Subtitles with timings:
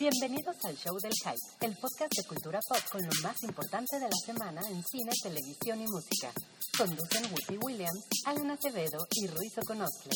[0.00, 4.06] Bienvenidos al Show del Hype, el podcast de cultura pop con lo más importante de
[4.06, 6.32] la semana en cine, televisión y música.
[6.74, 10.10] Conducen Whoopi Williams, Alan Acevedo y Ruiz Oconostle.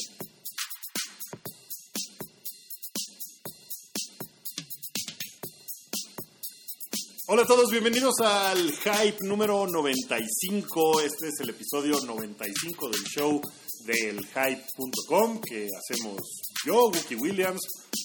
[7.27, 11.01] Hola a todos, bienvenidos al Hype número 95.
[11.01, 13.39] Este es el episodio 95 del show
[13.85, 17.61] del Hype.com que hacemos yo, Wookie Williams,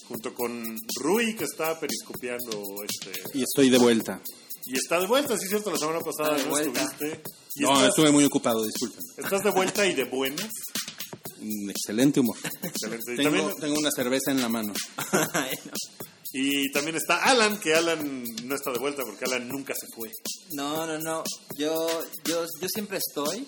[0.06, 3.38] junto con Rui que está periscopiando este.
[3.38, 4.20] Y estoy de vuelta.
[4.66, 6.82] Y está de vuelta, sí es cierto, la semana pasada no vuelta.
[6.82, 7.22] estuviste.
[7.56, 9.00] Y No, estás, estuve muy ocupado, disculpen.
[9.16, 10.50] estás de vuelta y de buenas.
[11.40, 12.36] Mm, Excelente humor.
[12.62, 13.14] Excelente.
[13.14, 14.72] Y Tengo, también, tengo una cerveza en la mano.
[16.32, 20.10] y también está Alan, que Alan no está de vuelta porque Alan nunca se fue.
[20.52, 21.24] No, no, no.
[21.56, 21.88] Yo,
[22.24, 23.46] yo, yo siempre estoy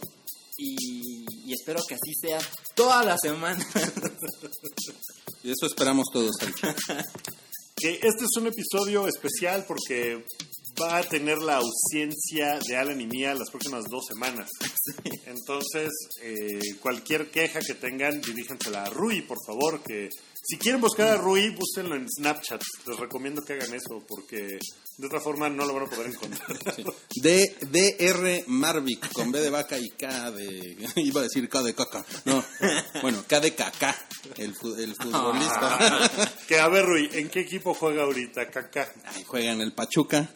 [0.56, 2.38] y, y espero que así sea
[2.74, 3.64] toda la semana.
[5.44, 6.30] Y eso esperamos todos.
[7.84, 10.24] Este es un episodio especial porque
[10.80, 14.48] va a tener la ausencia de Alan y mía las próximas dos semanas.
[15.26, 15.90] Entonces,
[16.22, 20.10] eh, cualquier queja que tengan, diríjansela a Rui, por favor, que
[20.42, 22.60] si quieren buscar a Rui, búsquenlo en Snapchat.
[22.86, 24.58] Les recomiendo que hagan eso porque
[24.98, 26.56] de otra forma no lo van a poder encontrar.
[27.22, 30.76] D- DR Marvick, con B de vaca y K de...
[30.96, 32.04] Iba a decir K de caca.
[32.24, 32.44] No,
[33.02, 33.96] bueno, K de caca,
[34.36, 36.10] el, el futbolista.
[36.48, 38.92] que a ver, Rui, ¿en qué equipo juega ahorita Kaká?
[39.04, 40.28] Ay, juega en el Pachuca.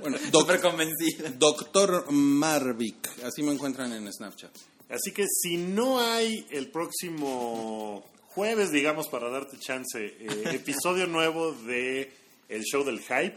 [0.00, 1.30] Bueno, doc- convencido.
[1.38, 4.50] Doctor Marvick, así me encuentran en Snapchat.
[4.88, 8.04] Así que si no hay el próximo
[8.36, 12.12] jueves, digamos, para darte chance, eh, episodio nuevo de
[12.48, 13.36] el show del hype,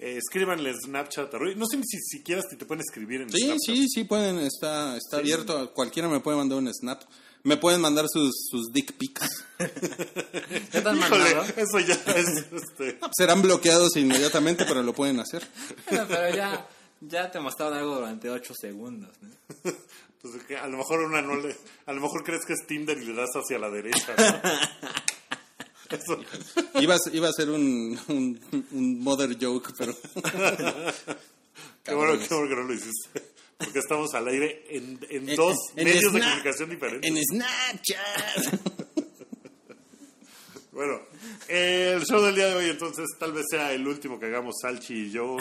[0.00, 1.54] eh, escríbanle Snapchat a Rui.
[1.54, 3.60] No sé si siquiera si te pueden escribir en Sí, Snapchat.
[3.64, 7.02] sí, sí pueden, está, está abierto, cualquiera me puede mandar un snap.
[7.42, 9.46] Me pueden mandar sus, sus dick pics.
[9.56, 11.44] ¿Qué te han Híjole, mandado?
[11.56, 12.26] eso ya es...
[12.52, 15.46] Este, Serán bloqueados inmediatamente, pero lo pueden hacer.
[15.88, 16.68] Pero ya,
[17.00, 19.10] ya te mostraron algo durante 8 segundos.
[19.22, 19.30] ¿no?
[20.22, 21.56] pues, que a lo mejor una no le,
[21.86, 24.14] a lo mejor crees que es Tinder y le das hacia la derecha.
[24.16, 24.50] ¿no?
[25.96, 26.20] Eso.
[26.80, 29.92] Iba a, ser- iba a ser un, un, un mother joke, pero...
[31.82, 33.22] Qué bueno, qué bueno que no lo hiciste.
[33.58, 37.10] Porque estamos al aire en, en En- dos en medios de comunicación diferentes.
[37.10, 38.69] En Snapchat.
[40.80, 40.98] Bueno,
[41.46, 44.94] el show del día de hoy entonces tal vez sea el último que hagamos Salchi
[44.94, 45.36] y yo.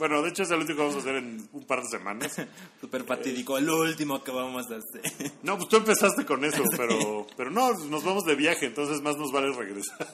[0.00, 2.34] Bueno, de hecho es el último que vamos a hacer en un par de semanas.
[2.80, 3.60] Súper fatídico.
[3.60, 5.30] Lo último que vamos a hacer.
[5.44, 9.16] No, pues tú empezaste con eso, pero, pero no, nos vamos de viaje, entonces más
[9.16, 10.08] nos vale regresar.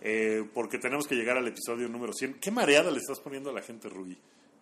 [0.00, 2.34] Eh, porque tenemos que llegar al episodio número 100.
[2.34, 4.16] ¿Qué mareada le estás poniendo a la gente, Rubí?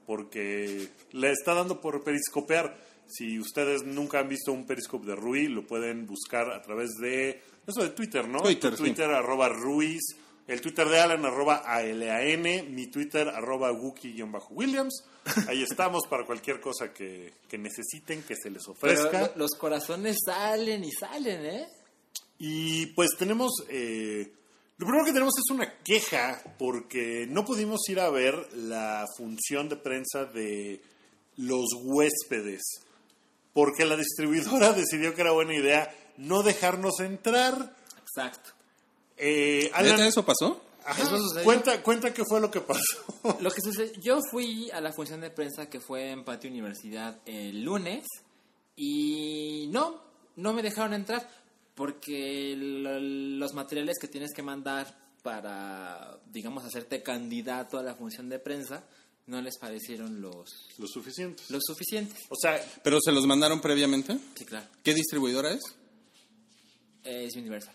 [0.07, 2.79] Porque le está dando por periscopear.
[3.07, 7.43] Si ustedes nunca han visto un periscope de Rui, lo pueden buscar a través de
[7.67, 8.41] eso de Twitter, ¿no?
[8.43, 8.83] Twitter, sí.
[8.83, 10.01] Twitter arroba Ruiz,
[10.49, 12.43] el Twitter de Alan arroba ALAN,
[12.75, 15.05] mi Twitter arroba Wookie-Williams.
[15.49, 19.21] Ahí estamos para cualquier cosa que, que necesiten, que se les ofrezca.
[19.21, 21.69] lo- los corazones salen y salen, ¿eh?
[22.39, 24.33] Y pues tenemos, eh,
[24.79, 29.69] lo primero que tenemos es una queja porque no pudimos ir a ver la función
[29.69, 30.83] de prensa de
[31.37, 32.63] los huéspedes,
[33.53, 37.77] porque la distribuidora decidió que era buena idea no dejarnos entrar.
[38.03, 38.51] Exacto.
[39.17, 40.61] Eh, Alan, ¿Neta eso pasó?
[40.85, 41.09] ajá,
[41.45, 42.83] cuenta, cuenta qué fue lo que pasó.
[43.41, 47.21] Lo que sucede, yo fui a la función de prensa que fue en Patio Universidad
[47.27, 48.05] el lunes
[48.77, 50.01] y no,
[50.37, 51.29] no me dejaron entrar
[51.75, 58.29] porque lo- los materiales que tienes que mandar para, digamos, hacerte candidato a la función
[58.29, 58.85] de prensa
[59.27, 60.49] no les parecieron los,
[60.79, 61.43] Lo suficiente.
[61.49, 62.19] los suficientes.
[62.29, 64.19] O sea, ¿Pero se los mandaron previamente?
[64.35, 64.67] Sí, claro.
[64.83, 65.61] ¿Qué distribuidora es?
[67.05, 67.75] Es Universal.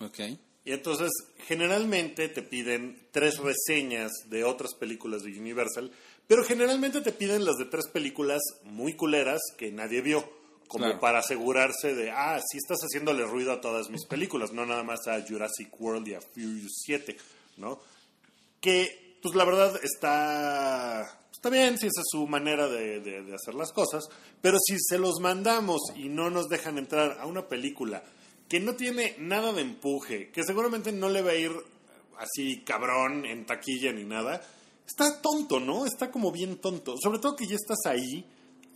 [0.00, 0.18] Ok.
[0.66, 1.10] Y entonces,
[1.46, 5.90] generalmente te piden tres reseñas de otras películas de Universal,
[6.26, 10.26] pero generalmente te piden las de tres películas muy culeras que nadie vio,
[10.68, 11.00] como Claro.
[11.00, 15.06] para asegurarse de, ah, sí estás haciéndole ruido a todas mis películas, no nada más
[15.06, 17.16] a Jurassic World y a Furious 7,
[17.58, 17.78] ¿no?
[18.60, 23.34] Que, pues la verdad está, está bien si esa es su manera de, de- de
[23.34, 24.04] hacer las cosas,
[24.40, 28.02] pero si se los mandamos y no nos dejan entrar a una película
[28.54, 31.50] que no tiene nada de empuje, que seguramente no le va a ir
[32.18, 34.40] así cabrón en taquilla ni nada,
[34.86, 35.86] está tonto, ¿no?
[35.86, 36.94] Está como bien tonto.
[37.02, 38.24] Sobre todo que ya estás ahí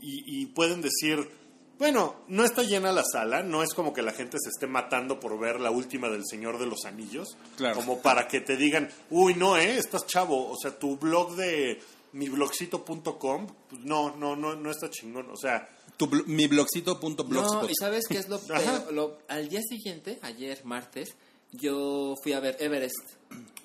[0.00, 1.30] y, y pueden decir,
[1.78, 5.20] bueno, no está llena la sala, no es como que la gente se esté matando
[5.20, 7.76] por ver la última del Señor de los Anillos, Claro.
[7.76, 9.76] como para que te digan, uy, no, ¿eh?
[9.78, 11.78] Estás chavo, o sea, tu blog de
[12.14, 17.62] miblogcito.com, pues no, no, no, no está chingón, o sea, Tu blo- mi blogcito.blogspot.
[17.64, 18.84] No, y sabes qué es lo Ajá.
[18.84, 18.92] peor?
[18.94, 21.14] Lo- al día siguiente, ayer martes,
[21.52, 22.94] yo fui a ver Everest.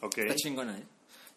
[0.01, 0.17] Ok.
[0.17, 0.83] Está chingona, ¿eh?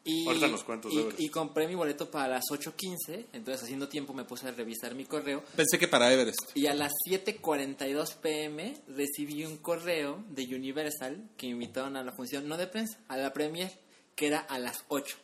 [0.09, 1.21] Y, Ahorita nos cuentas, de y, veras.
[1.21, 5.05] y compré mi boleto para las 8.15, entonces haciendo tiempo me puse a revisar mi
[5.05, 6.39] correo Pensé que para Everest.
[6.55, 12.13] y a las 7.42 pm recibí un correo de Universal que me invitaron a la
[12.13, 13.73] función, no de prensa, a la premier,
[14.15, 15.17] que era a las 8.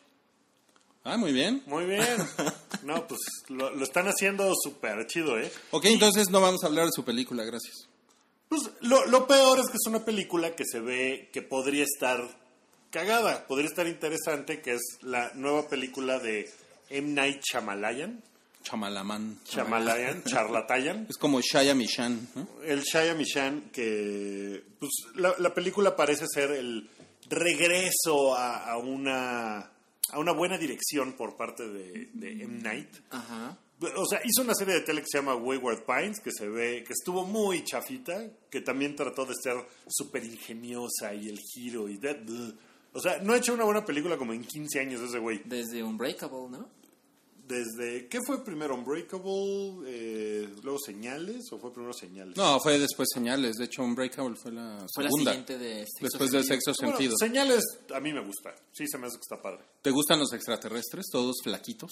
[1.03, 1.63] Ah, muy bien.
[1.65, 2.05] Muy bien.
[2.83, 5.49] No, pues lo, lo están haciendo súper chido, ¿eh?
[5.71, 7.87] Ok, entonces no vamos a hablar de su película, gracias.
[8.49, 12.19] Pues lo, lo peor es que es una película que se ve que podría estar
[12.89, 16.51] cagada, podría estar interesante, que es la nueva película de
[16.89, 17.13] M.
[17.13, 18.21] Night Shyamalan.
[18.63, 19.39] Chamalamán.
[19.45, 21.07] Shyamalan, Charlatayan.
[21.09, 22.45] Es como Shaya Mishan, ¿no?
[22.65, 26.89] El Shaya Mishan, que pues, la, la película parece ser el
[27.29, 29.71] regreso a, a una,
[30.13, 32.61] a una buena dirección por parte de, de M.
[32.61, 32.89] Night.
[33.09, 33.57] Ajá.
[33.97, 36.83] O sea, hizo una serie de tele que se llama Wayward Pines, que se ve,
[36.87, 39.55] que estuvo muy chafita, que también trató de ser
[39.87, 42.53] súper ingeniosa y el giro y de, de-
[42.93, 45.41] O sea, no ha hecho una buena película como en 15 años ese güey.
[45.45, 46.69] Desde Unbreakable, ¿no?
[47.47, 48.73] Desde, ¿qué fue primero?
[48.73, 52.37] Unbreakable, eh, luego Señales, o fue primero Señales?
[52.37, 53.57] No, fue después Señales.
[53.57, 55.31] De hecho, Unbreakable fue la Fue la segunda.
[55.31, 56.55] siguiente de Sexto después de Sentido.
[56.55, 57.17] Sexto Bueno, Sentido.
[57.17, 57.63] Señales
[57.93, 59.65] a mí me gusta, sí se me hace que está padre.
[59.81, 61.05] ¿Te gustan los extraterrestres?
[61.11, 61.91] Todos flaquitos.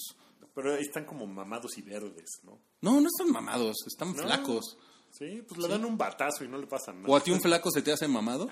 [0.56, 2.58] Pero ahí están como mamados y verdes, ¿no?
[2.82, 4.24] No, no están mamados, están No.
[4.24, 4.78] flacos.
[5.12, 7.08] Sí, pues le dan un batazo y no le pasa nada.
[7.10, 8.50] ¿O a ti un flaco se te hace mamado?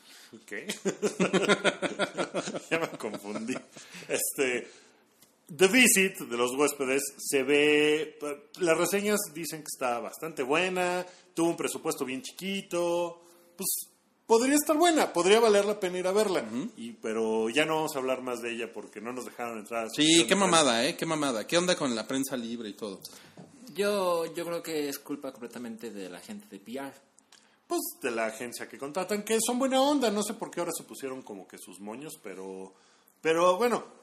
[0.46, 0.66] ¿Qué?
[2.70, 3.54] ya me confundí.
[4.08, 4.70] Este,
[5.54, 8.18] The Visit de los huéspedes se ve.
[8.60, 13.22] Las reseñas dicen que está bastante buena, tuvo un presupuesto bien chiquito.
[13.56, 13.68] Pues
[14.26, 16.44] podría estar buena, podría valer la pena ir a verla.
[16.76, 19.86] y, pero ya no vamos a hablar más de ella porque no nos dejaron entrar.
[19.86, 20.96] a Sí, qué mamada, ¿eh?
[20.96, 21.46] Qué mamada.
[21.46, 23.00] ¿Qué onda con la prensa libre y todo?
[23.74, 26.92] Yo, yo creo que es culpa completamente de la gente de PR.
[27.66, 30.72] pues de la agencia que contratan, que son buena onda, no sé por qué ahora
[30.76, 32.74] se pusieron como que sus moños, pero,
[33.20, 33.97] pero bueno,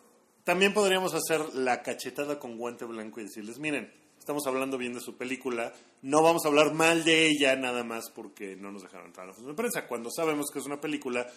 [0.46, 5.02] también podríamos hacer la cachetada con guante blanco y decirles, miren, estamos hablando bien de
[5.02, 9.08] su película, no vamos a hablar mal de ella nada más porque no nos dejaron
[9.08, 11.28] entrar a la función de prensa, cuando sabemos que es una película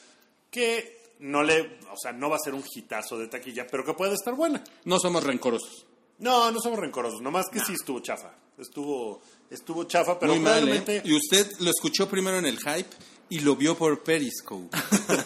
[0.51, 3.95] que no le, o sea, no va a ser un hitazo de taquilla, pero que
[3.95, 4.63] puede estar buena.
[4.85, 5.87] No somos rencorosos.
[6.19, 10.69] No, no somos rencorosos, nomás que sí estuvo chafa, estuvo, estuvo chafa, pero Muy mal.
[10.69, 11.03] ¿eh?
[11.05, 12.91] Y usted lo escuchó primero en el hype
[13.29, 14.77] y lo vio por Periscope.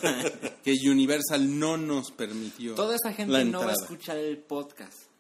[0.65, 2.75] que Universal no nos permitió.
[2.75, 5.13] Toda esa la gente no va a escuchar el podcast.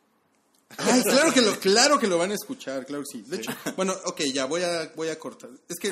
[0.78, 3.24] Ay, claro que lo, claro que lo van a escuchar, claro que sí.
[3.26, 5.50] De hecho, bueno, ok, ya voy a, voy a cortar.
[5.68, 5.90] Es que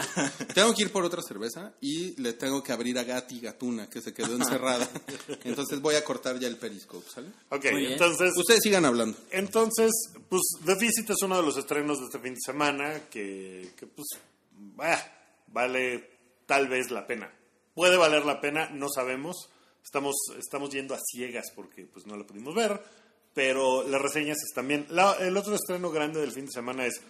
[0.55, 4.01] tengo que ir por otra cerveza y le tengo que abrir a Gati Gatuna, que
[4.01, 4.89] se quedó encerrada.
[5.45, 7.29] Entonces voy a cortar ya el periscope, ¿sale?
[7.51, 8.33] Ok, entonces...
[8.37, 9.17] Ustedes sigan hablando.
[9.31, 9.91] Entonces,
[10.29, 13.87] pues The Visit es uno de los estrenos de este fin de semana que, que,
[13.87, 14.09] pues,
[14.77, 14.99] bah,
[15.49, 16.20] vale
[16.51, 17.33] tal vez la pena.
[17.75, 19.49] Puede valer la pena, no sabemos.
[19.85, 22.83] Estamos, estamos yendo a ciegas porque pues no la pudimos ver,
[23.33, 24.85] pero las reseñas están bien.
[24.91, 27.01] La- el otro estreno grande del fin de semana es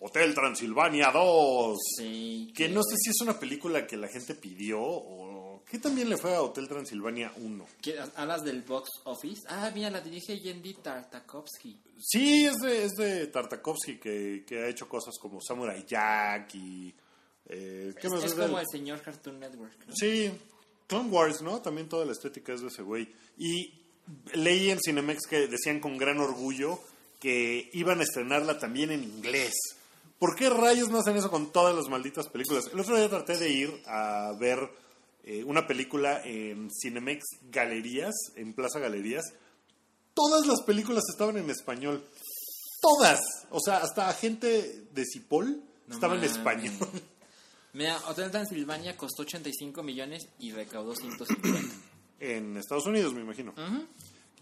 [0.00, 1.78] Hotel Transilvania 2.
[1.96, 2.52] Sí.
[2.54, 5.62] Que no sé si es una película que la gente pidió o...
[5.70, 7.66] ¿Qué también le fue a Hotel Transilvania 1?
[7.80, 9.42] ¿Qué- ¿Hablas del box office?
[9.48, 11.80] Ah, mira, la dirige Yendi Tartakovsky.
[11.98, 16.94] Sí, es de, es de Tartakovsky que, que ha hecho cosas como Samurai Jack y...
[17.50, 19.86] eh, ¿Qué Es, más como el señor Cartoon Network.
[19.86, 19.94] ¿no?
[19.94, 20.30] Sí,
[20.86, 21.60] Clone Wars, ¿no?
[21.60, 23.08] También toda la estética es de ese güey.
[23.38, 23.74] Y
[24.34, 26.80] leí en Cinemex que decían con gran orgullo
[27.18, 29.54] que iban a estrenarla también en inglés.
[30.18, 32.70] ¿Por qué rayos no hacen eso con todas las malditas películas?
[32.72, 34.58] El otro día traté de ir a ver
[35.24, 39.24] eh, una película en Cinemex Galerías, en Plaza Galerías.
[40.14, 42.04] Todas las películas estaban en español.
[42.80, 43.20] Todas.
[43.50, 46.72] O sea, hasta gente de Cipoll No estaba en español.
[47.72, 51.74] Mira, Hotel Transilvania costó 85 millones y recaudó 150.
[52.20, 53.54] en Estados Unidos, me imagino.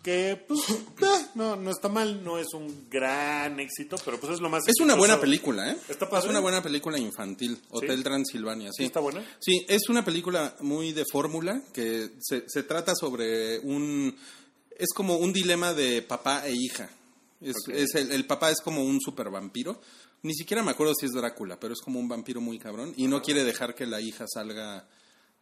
[0.02, 4.40] Que, pues, eh, no, no está mal, no es un gran éxito, pero pues es
[4.40, 5.76] lo más Es una buena película, ¿eh?
[5.88, 6.24] ¿Está padre?
[6.26, 8.84] Es una buena película infantil, Hotel Transilvania, sí.
[8.84, 9.22] ¿Está buena?
[9.40, 14.16] Sí, es una película muy de fórmula que se, se trata sobre un...
[14.78, 16.88] Es como un dilema de papá e hija.
[17.40, 17.74] Es, Ok.
[17.74, 19.80] es el, el papá es como un super vampiro.
[20.22, 23.06] Ni siquiera me acuerdo si es Drácula, pero es como un vampiro muy cabrón y
[23.06, 24.88] no quiere dejar que la hija salga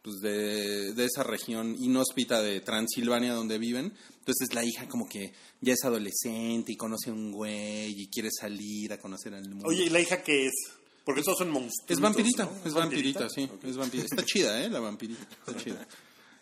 [0.03, 3.91] pues de, de esa región inhóspita de Transilvania donde viven.
[4.19, 8.29] Entonces la hija como que ya es adolescente y conoce a un güey y quiere
[8.31, 9.67] salir a conocer al mundo.
[9.67, 10.53] Oye, ¿y la hija qué es?
[11.03, 11.89] Porque todos son monstruos.
[11.89, 12.51] Es vampirita, ¿no?
[12.65, 14.05] es vampirita, sí, es vampirita.
[14.15, 14.69] Está chida, ¿eh?
[14.69, 15.87] La vampirita, está chida.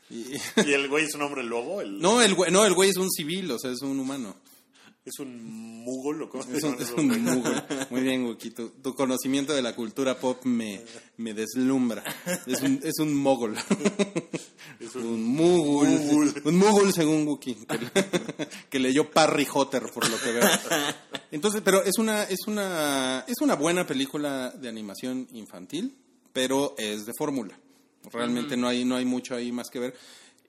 [0.10, 0.34] Y-
[0.70, 1.82] ¿Y el güey es un hombre lobo?
[1.82, 2.00] El...
[2.00, 4.36] No, el güey, no, el güey es un civil, o sea, es un humano.
[5.06, 7.08] Es un mugol o cómo se Es un, es un?
[7.24, 7.64] Google.
[7.92, 8.50] Muy bien, Wookie.
[8.50, 10.82] Tu, tu conocimiento de la cultura pop me,
[11.18, 12.04] me deslumbra.
[12.48, 13.56] Es un, es un mogol.
[14.80, 15.88] Es Un un mugul.
[15.88, 16.42] Mugul.
[16.44, 17.56] Un mugul según Wookie.
[17.56, 20.50] Que, que leyó Parry Hotter, por lo que veo.
[21.32, 25.96] Entonces, pero es una, es una, es una buena película de animación infantil,
[26.34, 27.58] pero es de fórmula.
[28.12, 29.96] Realmente no hay, no hay mucho ahí más que ver.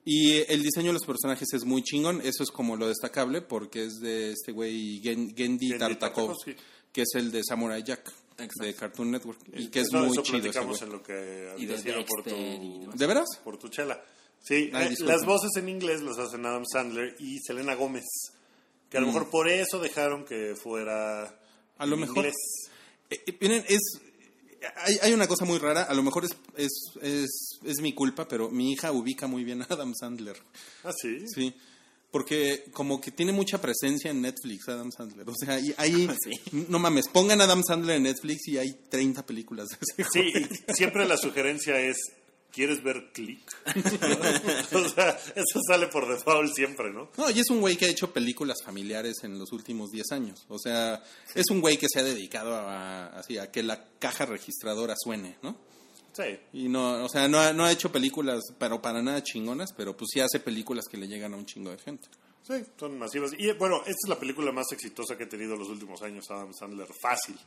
[0.09, 3.83] Y el diseño de los personajes es muy chingón, eso es como lo destacable, porque
[3.83, 6.55] es de este güey Gen- Gendy, Gendy Tartakovsky, Tartakovsky.
[6.93, 8.63] que es el de Samurai Jack, Exacto.
[8.63, 11.73] de Cartoon Network, y que es muy eso chido ese en lo que Y de
[11.73, 12.91] habías ido por tu.
[12.95, 13.27] ¿De veras?
[13.43, 14.01] por tu chela.
[14.41, 18.05] Sí, Ay, eh, las voces en inglés las hacen Adam Sandler y Selena Gómez.
[18.89, 19.09] Que a lo Mm.
[19.13, 21.37] mejor por eso dejaron que fuera
[21.77, 22.17] A lo en mejor.
[22.19, 22.35] inglés.
[23.09, 23.81] Eh, eh, miren, es
[24.75, 26.71] hay, hay una cosa muy rara, a lo mejor es, es,
[27.01, 30.37] es, es mi culpa, pero mi hija ubica muy bien a Adam Sandler.
[30.83, 31.19] Ah, sí.
[31.33, 31.53] Sí.
[32.11, 35.27] Porque como que tiene mucha presencia en Netflix Adam Sandler.
[35.29, 36.65] O sea, y ahí, Sí.
[36.69, 40.31] no mames, pongan Adam Sandler en Netflix y hay 30 películas de ese Sí,
[40.69, 41.97] y siempre la sugerencia es,
[42.51, 43.49] ¿quieres ver Click?
[44.73, 47.09] o sea, eso sale por default siempre, ¿no?
[47.17, 50.45] No, y es un güey que ha hecho películas familiares en los últimos 10 años.
[50.49, 51.03] O sea,
[51.35, 55.37] es un güey que se ha dedicado a, así, a que la caja registradora suene,
[55.41, 55.55] ¿no?
[56.13, 56.39] Sí.
[56.53, 59.95] Y no, o sea, no ha, no ha hecho películas, pero para nada chingonas, pero
[59.95, 62.07] pues sí hace películas que le llegan a un chingo de gente.
[62.47, 63.31] Sí, son masivas.
[63.37, 66.53] Y bueno, esta es la película más exitosa que ha tenido los últimos años Adam
[66.53, 66.87] Sandler.
[67.01, 67.37] Fácil.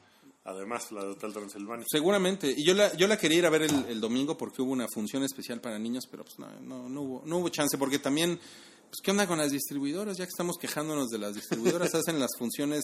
[0.51, 1.87] Además, la de Hotel Transilvania.
[1.91, 2.53] Seguramente.
[2.57, 4.87] Y yo la, yo la quería ir a ver el, el domingo porque hubo una
[4.89, 8.39] función especial para niños, pero pues no, no, no hubo, no hubo chance porque también,
[8.39, 12.31] pues qué onda con las distribuidoras, ya que estamos quejándonos de las distribuidoras, hacen las
[12.39, 12.83] funciones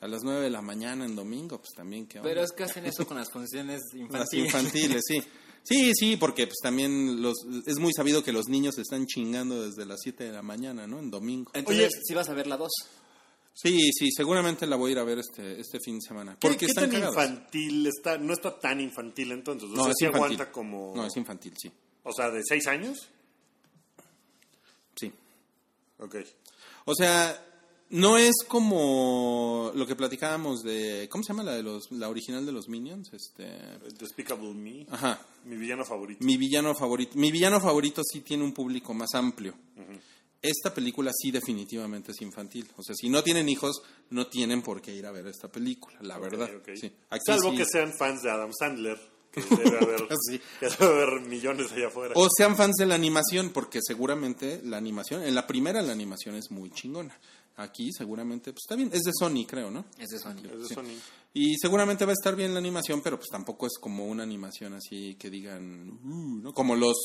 [0.00, 2.28] a las 9 de la mañana en domingo, pues también qué onda.
[2.28, 4.46] Pero es que hacen eso con las funciones Las infantiles.
[4.46, 5.22] infantiles, sí.
[5.64, 9.62] Sí, sí, porque pues también los, es muy sabido que los niños se están chingando
[9.62, 10.98] desde las 7 de la mañana, ¿no?
[10.98, 11.52] En domingo.
[11.54, 12.00] Entonces, Oye.
[12.02, 12.68] si vas a ver la 2.
[13.54, 16.32] Sí, sí, seguramente la voy a ir a ver este, este fin de semana.
[16.40, 17.14] ¿Qué, Porque qué están tan cagadas.
[17.30, 18.18] infantil está?
[18.18, 19.68] No está tan infantil entonces.
[19.70, 20.24] O No, sea, es sí infantil.
[20.40, 20.92] aguanta como...
[20.96, 21.70] No, es infantil, sí.
[22.04, 23.08] O sea, de seis años.
[24.96, 25.12] Sí.
[25.98, 26.16] Ok.
[26.86, 27.40] O sea,
[27.90, 31.08] no es como lo que platicábamos de.
[31.10, 33.12] ¿Cómo se llama la de los la original de los Minions?
[33.12, 33.46] Este.
[33.98, 34.86] Despicable Me.
[34.90, 35.20] Ajá.
[35.44, 36.24] Mi villano favorito.
[36.24, 37.12] Mi villano favorito.
[37.16, 39.54] Mi villano favorito sí tiene un público más amplio.
[40.42, 42.68] Esta película sí definitivamente es infantil.
[42.76, 43.80] O sea, si no tienen hijos,
[44.10, 46.50] no tienen por qué ir a ver esta película, la verdad.
[46.74, 46.92] Sí.
[47.10, 47.58] Aquí Salvo sí.
[47.58, 48.98] que sean fans de Adam Sandler.
[49.30, 50.40] Que debe haber, Sí.
[50.60, 52.12] que debe haber millones allá afuera.
[52.16, 56.34] O sean fans de la animación, porque seguramente la animación, en la primera la animación
[56.34, 57.16] es muy chingona.
[57.56, 59.84] Aquí seguramente, pues está bien, es de Sony, creo, ¿no?
[59.98, 60.38] Es de Sony.
[60.60, 60.98] Es de Sony.
[61.34, 64.72] Y seguramente va a estar bien la animación, pero pues tampoco es como una animación
[64.74, 66.52] así que digan, "Uh", ¿no?
[66.54, 66.96] Como los,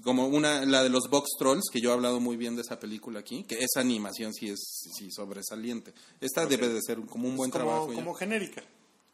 [0.00, 2.80] como una, la de los Box Trolls, que yo he hablado muy bien de esa
[2.80, 4.60] película aquí, que esa animación sí es
[4.96, 5.92] sí, sobresaliente.
[6.20, 7.88] Esta debe de ser como un buen Es como, trabajo.
[7.90, 7.94] ya.
[7.96, 8.62] como genérica.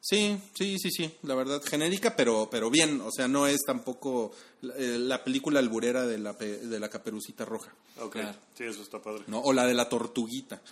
[0.00, 4.30] Sí, sí, sí, sí, la verdad, genérica, pero, pero bien, o sea, no es tampoco
[4.76, 8.12] eh, la película alburera de la, pe- de la caperucita roja, Ok.
[8.12, 8.38] Claro.
[8.56, 9.24] Sí, eso está padre.
[9.26, 9.40] ¿no?
[9.40, 10.62] O la de la tortuguita.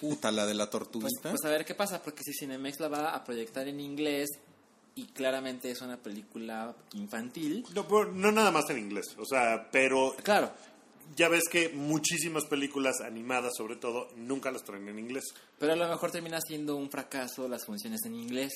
[0.00, 1.30] Puta, la de la Pues, tortuguita.
[1.30, 4.28] pues a ver qué pasa, porque si Cinemex la va a proyectar en inglés
[4.96, 7.64] y claramente es una película infantil.
[7.74, 9.06] No, pero no nada más en inglés.
[9.18, 10.50] O sea, pero Claro,
[11.14, 15.24] ya ves que muchísimas películas animadas, sobre todo, nunca las traen en inglés.
[15.58, 18.52] pero a lo mejor termina siendo un fracaso las funciones en inglés.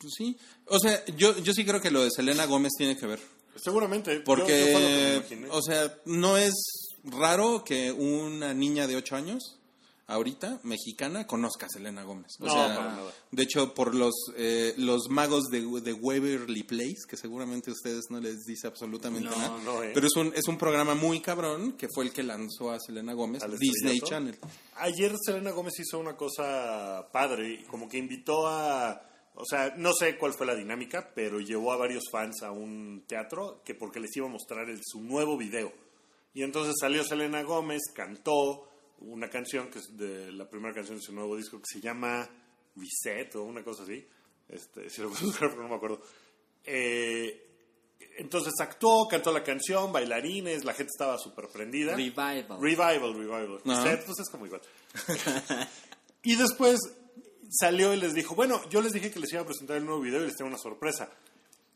[0.00, 3.06] Pues sí, o sea, yo, yo sí creo que lo de Selena Gómez tiene que
[3.06, 3.20] ver.
[3.54, 4.14] Seguramente.
[4.16, 5.48] yo- Porque, yo que imaginé.
[5.50, 6.54] o sea, no es
[7.04, 9.58] raro que una niña de 8 años,
[10.08, 12.32] ahorita, mexicana, conozca a Selena Gómez.
[12.40, 13.12] O No, sea, para nada.
[13.30, 18.04] de hecho, por los, eh, los magos de, de Waverly Place, que seguramente a ustedes
[18.10, 19.90] no les dice absolutamente No, nada, no, eh.
[19.94, 23.12] pero es un, es un programa muy cabrón que fue el que lanzó a Selena
[23.14, 24.06] Gómez, ¿Al Disney estrellato?
[24.06, 24.38] Channel.
[24.76, 29.02] Ayer Selena Gómez hizo una cosa padre, como que invitó a,
[29.34, 33.04] o sea, no sé cuál fue la dinámica, pero llevó a varios fans a un
[33.08, 35.72] teatro que porque les iba a mostrar el- su nuevo video.
[36.32, 38.65] Y entonces salió Selena Gómez, cantó
[39.00, 42.28] una canción que es de la primera canción de su nuevo disco que se llama
[42.74, 44.06] Reset o una cosa así.
[44.48, 46.02] Este, si lo puedo buscar, pero no me acuerdo.
[46.64, 47.42] Eh,
[48.18, 51.94] entonces actuó, cantó la canción, bailarines, la gente estaba súper prendida.
[51.94, 52.60] Revival.
[52.60, 53.60] Revival, revival.
[53.64, 53.84] Ajá.
[53.84, 54.62] Reset, pues es como igual.
[56.22, 56.80] y después
[57.50, 60.00] salió y les dijo, bueno, yo les dije que les iba a presentar el nuevo
[60.00, 61.10] video y les tengo una sorpresa.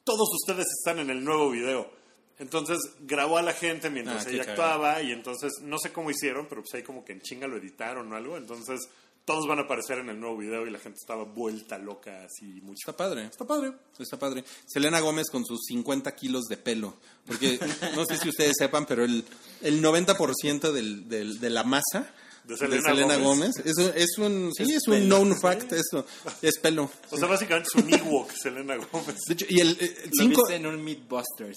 [0.04, 1.99] Todos ustedes están en el nuevo video.
[2.40, 6.46] Entonces grabó a la gente mientras Ah, ella actuaba y entonces no sé cómo hicieron,
[6.48, 8.36] pero pues ahí como que en chinga lo editaron o algo.
[8.36, 8.80] Entonces
[9.24, 12.46] todos van a aparecer en el nuevo video y la gente estaba vuelta loca así
[12.62, 12.78] mucho.
[12.80, 13.26] Está padre.
[13.26, 13.72] Está padre.
[13.98, 14.42] Está padre.
[14.66, 16.96] Selena Gómez con sus 50 kilos de pelo.
[17.26, 17.60] Porque
[17.94, 19.22] no sé si ustedes sepan, pero el,
[19.60, 22.10] el 90% del, del- de la masa
[22.58, 23.50] De de Selena Selena, Gómez.
[23.56, 23.66] Gómez.
[23.66, 26.06] Es un, es un, sí, Es es un known fact eso.
[26.42, 26.90] Es pelo.
[27.10, 29.16] O sea, básicamente es un Ewok, Selena Gómez.
[29.26, 31.56] De hecho, y el eh, Lo cinco- viste en un Meatbusters.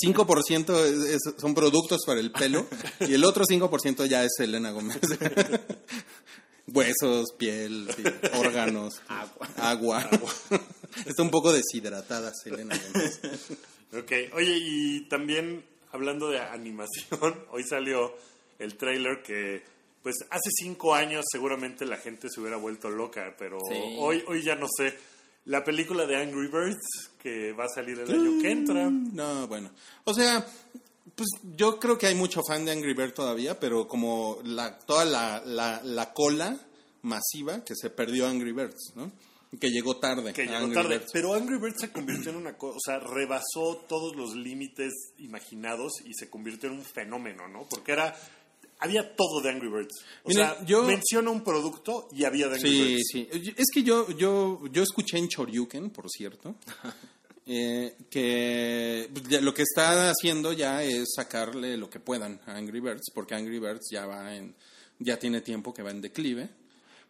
[0.00, 2.66] sí, 5% es- es- son productos para el pelo
[3.00, 4.98] y el otro 5% ya es Selena Gómez.
[6.68, 8.02] Huesos, piel, sí,
[8.38, 9.48] órganos, Agua.
[10.00, 10.10] agua.
[11.04, 13.20] Está un poco deshidratada Selena Gómez.
[13.92, 18.14] Ok, oye, y también hablando de animación, hoy salió
[18.58, 19.62] el trailer que,
[20.02, 23.96] pues hace cinco años seguramente la gente se hubiera vuelto loca, pero Sí.
[23.98, 24.96] hoy, hoy ya no sé.
[25.44, 28.88] La película de Angry Birds que va a salir el año que entra.
[28.90, 29.70] No, bueno.
[30.04, 30.46] O sea,
[31.16, 35.04] pues yo creo que hay mucho fan de Angry Bird todavía, pero como la, toda
[35.04, 36.58] la, la, la cola
[37.02, 39.10] masiva que se perdió Angry Birds, ¿no?
[39.60, 40.32] Que llegó tarde.
[40.32, 40.98] Que llegó Angry tarde.
[40.98, 41.10] Birds.
[41.12, 45.92] Pero Angry Birds se convirtió en una cosa, o sea, rebasó todos los límites imaginados
[46.04, 47.66] y se convirtió en un fenómeno, ¿no?
[47.68, 48.16] Porque era,
[48.82, 50.04] había todo de Angry Birds.
[50.24, 53.08] O sea, yo- menciona un producto y había de Angry Sí, Birds.
[53.12, 53.54] sí.
[53.56, 56.56] Es que yo, yo, yo escuché en Choryuken, por cierto,
[57.46, 62.80] eh, que pues, lo que está haciendo ya es sacarle lo que puedan a Angry
[62.80, 64.54] Birds, porque Angry Birds ya va en,
[64.98, 66.48] ya tiene tiempo que va en declive.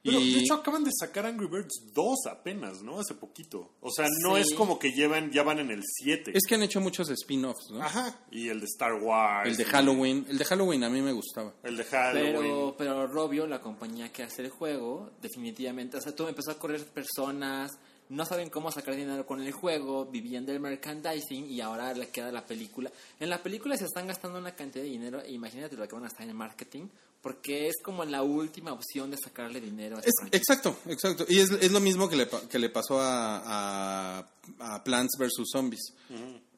[0.05, 2.99] Pero y de hecho acaban de sacar Angry Birds 2 apenas, ¿no?
[2.99, 3.71] Hace poquito.
[3.81, 4.43] O sea, no Sí.
[4.43, 6.33] es como que llevan, ya van en el 7.
[6.35, 7.83] es que han hecho muchos spin-offs, ¿no?
[7.83, 8.19] Ajá.
[8.31, 9.49] Y el de Star Wars.
[9.49, 11.55] El de y Halloween, el de Halloween a mí me gustaba.
[11.63, 12.33] El de Halloween.
[12.37, 16.59] Pero, pero Robio, la compañía que hace el juego, definitivamente, o sea, tú empezó a
[16.59, 17.79] correr personas,
[18.09, 22.31] no saben cómo sacar dinero con el juego, vivían del merchandising y ahora le queda
[22.33, 22.91] la película.
[23.21, 26.09] En la película se están gastando una cantidad de dinero, imagínate lo que van a
[26.09, 26.89] gastar en marketing,
[27.23, 31.25] porque es como la última opción de sacarle dinero a Es, exacto, exacto.
[31.29, 35.33] Y es, es lo mismo que le, que le pasó a, a, a Plants vs.
[35.51, 35.95] Zombies.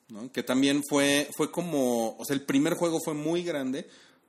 [0.08, 0.32] ¿no?
[0.32, 3.86] Que también fue, fue como, o sea, el primer juego fue muy grande,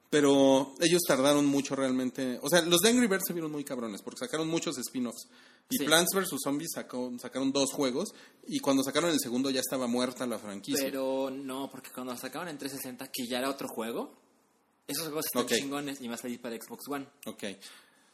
[0.10, 2.39] pero ellos tardaron mucho realmente.
[2.42, 5.27] O sea, los de Angry Birds se vieron muy cabrones porque sacaron muchos spin-offs.
[5.70, 5.86] Y Sí.
[5.86, 6.30] Plants vs.
[6.44, 8.10] Zombies sacó, sacaron dos juegos
[8.48, 10.84] y cuando sacaron el segundo ya estaba muerta la franquicia.
[10.84, 14.13] Pero no, porque cuando lo sacaban en 360, que ya era otro juego,
[14.88, 15.54] esos juegos están Ok.
[15.54, 17.06] chingones y más feliz para Xbox One.
[17.25, 17.44] Ok.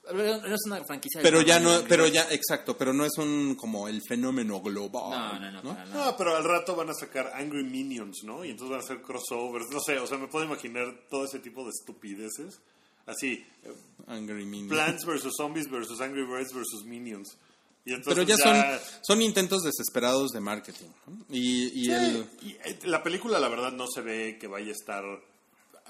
[0.04, 3.12] Pero no es una franquicia de Pero ya no, pero ya, exacto, pero no es
[3.20, 5.40] un como el fenómeno global.
[5.40, 5.86] No, no, no, nada.
[5.86, 8.44] No, pero al rato van a sacar Angry Minions, ¿no?
[8.44, 9.68] Y entonces van a hacer crossovers.
[9.72, 12.60] No sé, o sea, me puedo imaginar todo ese tipo de estupideces.
[13.06, 13.74] Así, eh,
[14.08, 14.72] Angry Minions.
[14.72, 15.34] Plants vs.
[15.38, 16.02] Zombies vs.
[16.02, 16.84] Angry Birds vs.
[16.86, 17.38] Minions.
[17.86, 18.56] Y Pero ya, son,
[19.02, 20.88] son intentos desesperados de marketing.
[21.08, 21.26] ¿no?
[21.30, 22.26] Y, y Sí, el...
[22.44, 25.04] y, eh, la película, la verdad, no se ve que vaya a estar.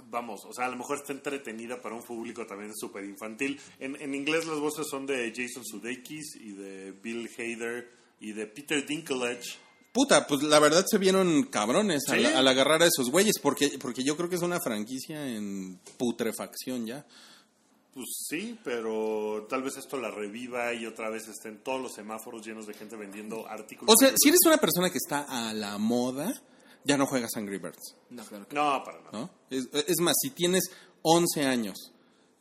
[0.09, 3.59] Vamos, o sea, a lo mejor está entretenida para un público también súper infantil.
[3.79, 8.45] En, en inglés, las voces son de Jason Sudeikis y de Bill Hader y de
[8.47, 9.57] Peter Dinklage.
[9.93, 12.13] Puta, pues la verdad se vieron cabrones Sí.
[12.13, 15.79] al, al agarrar a esos güeyes, porque, porque yo creo que es una franquicia en
[15.97, 17.05] putrefacción ya.
[17.93, 22.45] Pues sí, pero tal vez esto la reviva y otra vez estén todos los semáforos
[22.45, 23.93] llenos de gente vendiendo artículos.
[23.93, 26.41] O sea, si eres una persona que está a la moda,
[26.83, 29.11] ya no juegas Angry Birds, No, claro que No, para nada.
[29.11, 29.29] ¿no?
[29.49, 30.63] Es, es más, si tienes
[31.03, 31.91] 11 años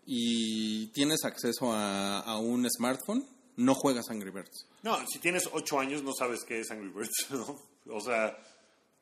[0.07, 3.25] y tienes acceso a, a un smartphone,
[3.57, 4.67] no juegas Angry Birds.
[4.83, 7.59] No, si tienes ocho años no sabes qué es Angry Birds, ¿no?
[7.95, 8.37] O sea,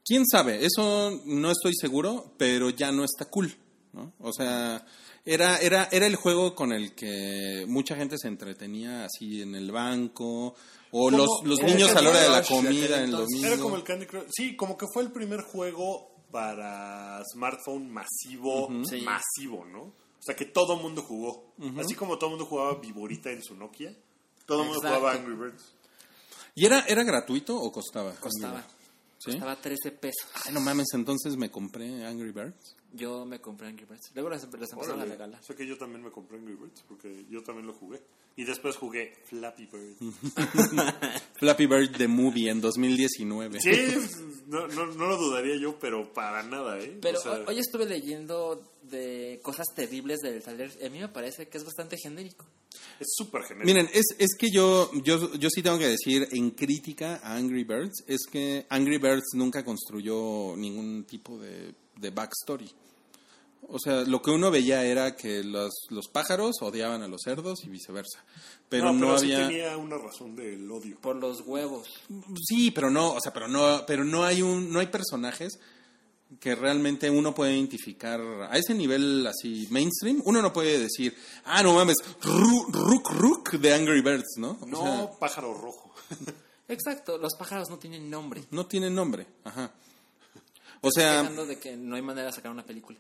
[0.05, 0.65] ¿Quién sabe?
[0.65, 3.55] Eso no estoy seguro, pero ya no está cool,
[3.93, 4.15] ¿no?
[4.21, 4.83] O sea,
[5.25, 9.71] era, era, era el juego con el que mucha gente se entretenía así en el
[9.71, 10.55] banco,
[10.91, 13.29] o los, los niños a la hora de la comida en entonces.
[13.29, 13.47] domingo.
[13.47, 14.29] Era como el Candy Crush.
[14.31, 19.83] Sí, como que fue el primer juego para smartphone masivo, masivo, ¿no?
[19.83, 21.53] O sea, que todo el mundo jugó.
[21.79, 23.95] Así como todo el mundo jugaba Viborita en su Nokia,
[24.47, 24.99] todo el mundo Exacto.
[25.01, 25.73] jugaba Angry Birds.
[26.55, 28.13] ¿Y era, era gratuito o costaba?
[28.15, 28.65] Costaba.
[29.19, 29.33] ¿Sí?
[29.33, 30.31] Costaba 13 pesos.
[30.47, 32.77] Ay, no mames, entonces me compré Angry Birds.
[32.93, 34.11] Yo me compré Angry Birds.
[34.15, 35.41] Luego las, las empezaron a regalar.
[35.41, 38.01] O sea que yo también me compré Angry Birds porque yo también lo jugué.
[38.37, 39.97] Y después jugué Flappy Bird.
[41.35, 43.61] Flappy Bird The Movie en 2019.
[43.61, 43.71] Sí,
[44.47, 46.97] no, no, no lo dudaría yo, pero para nada, ¿eh?
[47.03, 50.71] Pero O sea, hoy- hoy estuve leyendo de cosas terribles del trailer.
[50.85, 52.47] A mí me parece que es bastante genérico.
[53.01, 53.67] es súper genérico.
[53.67, 57.65] Miren, es, es que yo, yo, yo sí tengo que decir en crítica a Angry
[57.65, 62.71] Birds, es que Angry Birds nunca construyó ningún tipo de, de backstory.
[63.71, 67.65] O sea, lo que uno veía era que los, los pájaros odiaban a los cerdos
[67.65, 68.25] y viceversa.
[68.69, 69.49] Pero no, sí había...
[69.49, 70.99] tenía una razón del odio.
[71.01, 71.89] Por los huevos.
[72.47, 75.59] Sí, pero no, o sea, pero no, pero no hay un, no hay personajes
[76.41, 80.21] que realmente uno puede identificar a ese nivel así mainstream.
[80.25, 84.59] Uno no puede decir, ah, no mames, Rook Rook de Angry Birds, ¿no?
[84.61, 85.95] O No, sea, pájaro rojo.
[86.69, 88.45] Exacto, los pájaros no tienen nombre.
[88.51, 89.73] no tiene nombre, ajá.
[90.83, 92.99] O sea, Quejando de que no hay manera de sacar una película.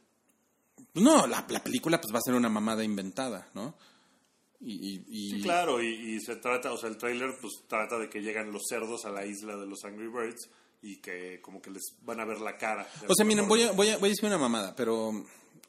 [0.95, 3.75] No, la, la película pues va a ser una mamada inventada, ¿no?
[4.61, 5.87] Y, y- y- Sí, claro, y,
[6.17, 9.11] y se trata, o sea, el tráiler pues trata de que llegan los cerdos a
[9.11, 10.49] la isla de los Angry Birds
[10.83, 12.89] y que como que les van a ver la cara.
[13.09, 15.25] O sea, miren, voy a, voy, a, voy a decir una mamada, pero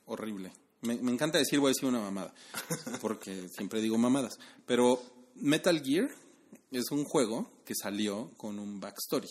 [0.06, 0.52] horrible.
[0.82, 2.34] Me, me encanta decir voy a decir una mamada,
[3.02, 4.40] porque siempre digo mamadas.
[4.66, 5.02] Pero
[5.36, 6.10] Metal Gear
[6.72, 9.30] es un juego que salió con un backstory.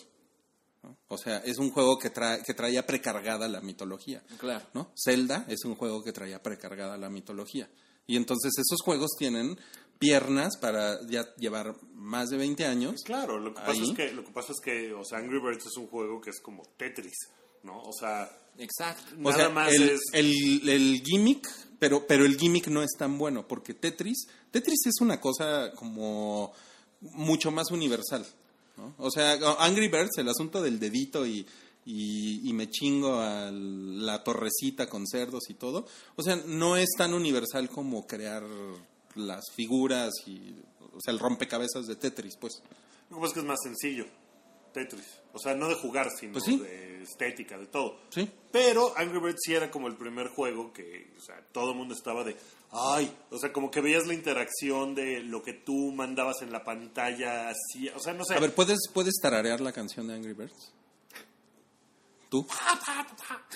[0.83, 0.97] ¿no?
[1.09, 4.23] O sea, es un juego que, trae, que traía precargada la mitología.
[4.39, 4.65] Claro.
[4.75, 4.93] ¿no?
[4.97, 7.69] Zelda es un juego que traía precargada la mitología.
[8.07, 9.59] Y entonces esos juegos tienen
[9.99, 13.03] piernas para ya llevar más de 20 años.
[13.05, 13.91] Claro, lo que, pasa Ahí.
[13.91, 16.31] es que, lo que pasa es que, o sea, Angry Birds es un juego que
[16.31, 17.17] es como Tetris,
[17.63, 17.81] ¿no?
[17.83, 19.15] O sea, Exacto.
[19.17, 22.91] O Nada sea, más el, es- el, el gimmick, pero, pero el gimmick no es
[22.99, 26.53] tan bueno, porque Tetris, Tetris es una cosa como
[27.01, 28.27] mucho más universal.
[28.77, 28.95] ¿no?
[28.99, 31.47] O sea, Angry Birds, el asunto del dedito y,
[31.87, 36.89] y, y me chingo a la torrecita con cerdos y todo, o sea, no es
[36.97, 38.43] tan universal como crear
[39.15, 40.55] las figuras y,
[40.95, 42.63] o sea, el rompecabezas de Tetris, pues.
[43.11, 44.07] lo que pasa es que es más sencillo,
[44.73, 45.07] Tetris.
[45.33, 46.59] O sea, no de jugar, sino Pues sí.
[46.59, 47.99] de estética, de todo.
[48.11, 48.29] Sí.
[48.51, 51.95] Pero Angry Birds sí era como el primer juego que, o sea, todo el mundo
[51.95, 52.37] estaba de,
[52.71, 56.65] ay, o sea, como que veías la interacción de lo que tú mandabas en la
[56.65, 58.35] pantalla, así, o sea, no sé.
[58.35, 60.73] A ver, ¿puedes, ¿puedes tararear la canción de Angry Birds?
[62.29, 62.47] ¿Tú?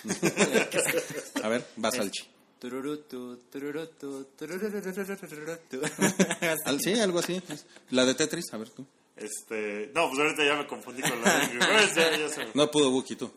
[1.42, 2.24] A ver, vas al chi
[6.78, 7.40] sí, algo así.
[7.90, 8.86] La de Tetris, a ver tú.
[9.16, 13.30] Este, no, pues ahorita ya me confundí con la de No pudo Buki, tú.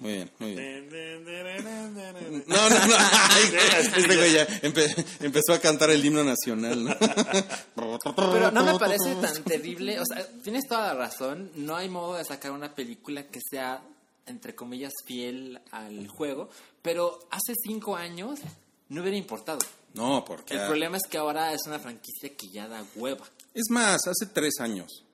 [0.00, 0.88] Muy bien, muy bien.
[2.46, 2.96] No, no, no.
[3.96, 4.46] Este ya
[5.22, 6.96] empezó a cantar el himno nacional, ¿no?
[8.04, 10.00] Pero no me parece tan terrible.
[10.00, 11.50] O sea, tienes toda la razón.
[11.54, 13.82] No hay modo de sacar una película que sea,
[14.26, 16.48] entre comillas, fiel al juego.
[16.82, 18.40] Pero hace cinco años
[18.88, 19.60] no hubiera importado.
[19.94, 20.54] No, porque...
[20.54, 23.24] El problema es que ahora es una franquicia que ya da hueva.
[23.54, 25.04] Es más, hace tres años.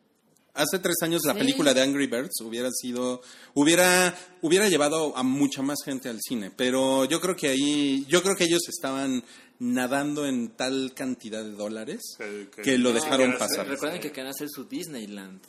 [0.55, 1.39] Hace tres años la Sí.
[1.41, 3.21] película de Angry Birds hubiera sido,
[3.55, 6.51] hubiera, hubiera llevado a mucha más gente al cine.
[6.51, 9.23] Pero yo creo que ahí, yo creo que ellos estaban
[9.61, 13.67] nadando en tal cantidad de dólares Que- que- que lo dejaron pasar.
[13.67, 15.41] Recuerden que quieren hacer su Disneyland.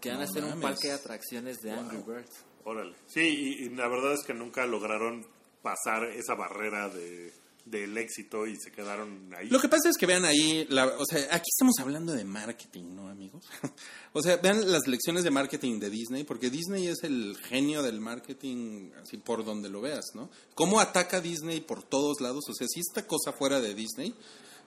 [0.00, 2.44] Que van a No hacer un parque de atracciones de Angry Birds.
[2.64, 2.94] Órale.
[3.06, 5.26] Sí, y, y la verdad es que nunca lograron
[5.62, 7.32] pasar esa barrera de,
[7.64, 9.48] del éxito y se quedaron ahí.
[9.48, 12.94] Lo que pasa es que vean ahí, la- o sea, aquí estamos hablando de marketing,
[12.94, 13.44] ¿no, amigos?
[14.12, 18.00] o sea, vean las lecciones de marketing de Disney, porque Disney es el genio del
[18.00, 20.30] marketing, así por donde lo veas, ¿no?
[20.54, 22.44] ¿Cómo ataca Disney por todos lados?
[22.48, 24.14] O sea, si esta cosa fuera de Disney,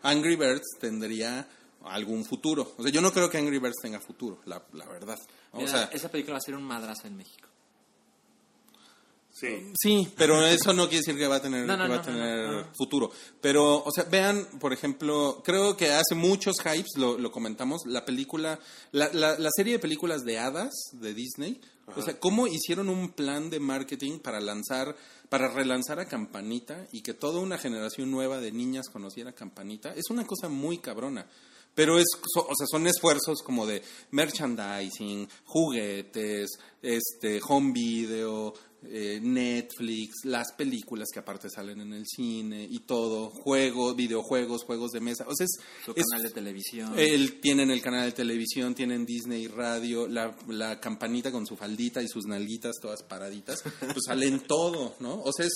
[0.04, 1.48] Angry Birds tendría
[1.84, 2.74] algún futuro.
[2.78, 5.20] O sea, yo no creo que Angry Birds tenga futuro, la, la verdad.
[5.52, 7.50] O Mira, sea, esa película va a ser un madrazo en México.
[9.34, 9.74] Sí.
[9.82, 12.02] Sí, pero eso no quiere decir que va a tener, No, no, que va no,
[12.02, 12.68] a tener no, no.
[12.78, 13.12] futuro.
[13.42, 18.06] Pero, o sea, vean, por ejemplo, creo que hace muchos hypes, lo, lo comentamos, la
[18.06, 18.60] película,
[18.92, 21.60] la, la, la serie de películas de hadas de Disney.
[21.96, 24.96] O sea, cómo hicieron un plan de marketing para lanzar,
[25.28, 29.94] para relanzar a Campanita y que toda una generación nueva de niñas conociera a Campanita.
[29.94, 31.28] Es una cosa muy cabrona.
[31.76, 38.54] Pero es, so- o sea, son esfuerzos como de merchandising, juguetes, este, home video,
[38.86, 44.92] eh, Netflix, las películas que aparte salen en el cine y todo, juegos, videojuegos, juegos
[44.92, 45.26] de mesa.
[45.28, 46.94] O sea, es, Su es- canal de televisión.
[46.98, 52.02] el- tienen el canal de televisión, tienen Disney Radio, la, la campanita con su faldita
[52.02, 55.22] y sus nalguitas todas paraditas, pues salen todo, ¿no?
[55.22, 55.54] O sea, es,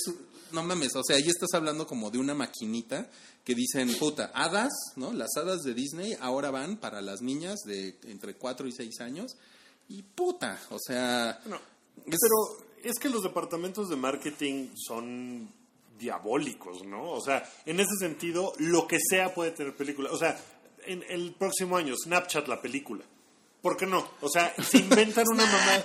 [0.52, 3.10] no mames, o sea, ahí estás hablando como de una maquinita
[3.44, 5.14] que dicen, puta, hadas, ¿no?
[5.14, 9.36] Las hadas de Disney ahora van para las niñas de entre 4 y 6 años
[9.90, 11.40] y puta, o sea...
[11.46, 11.62] No, es-
[12.06, 15.50] pero es que los departamentos de marketing son
[16.00, 17.12] diabólicos, ¿no?
[17.12, 20.10] O sea, en ese sentido, lo que sea puede tener película.
[20.12, 20.40] O sea,
[20.86, 23.04] en el próximo año, Snapchat la película.
[23.62, 24.08] ¿Por qué no?
[24.22, 25.84] O sea, se inventan una mamá.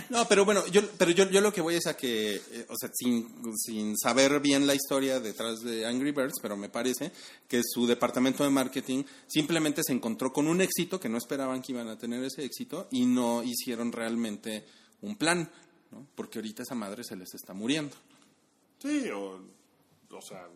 [0.10, 2.74] No, pero bueno, yo, pero yo, yo lo que voy es a que, eh, o
[2.78, 7.12] sea, sin, sin saber bien la historia detrás de Angry Birds, pero me parece
[7.48, 11.72] que su departamento de marketing simplemente se encontró con un éxito que no esperaban que
[11.72, 14.64] iban a tener ese éxito y no hicieron realmente
[15.02, 15.50] un plan,
[15.90, 16.06] ¿no?
[16.14, 17.96] Porque ahorita esa madre se les está muriendo.
[18.78, 19.40] Sí, o,
[20.10, 20.48] o sea,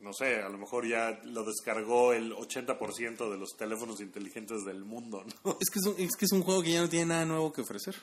[0.00, 4.84] no sé, a lo mejor ya lo descargó el 80% de los teléfonos inteligentes del
[4.84, 5.56] mundo, ¿no?
[5.60, 7.52] Es que es, un, es que es un juego que ya no tiene nada nuevo
[7.52, 7.94] que ofrecer.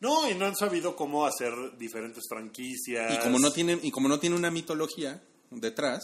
[0.00, 3.14] No, y no han sabido cómo hacer diferentes franquicias.
[3.14, 6.02] Y como no tiene, y como no tiene una mitología detrás,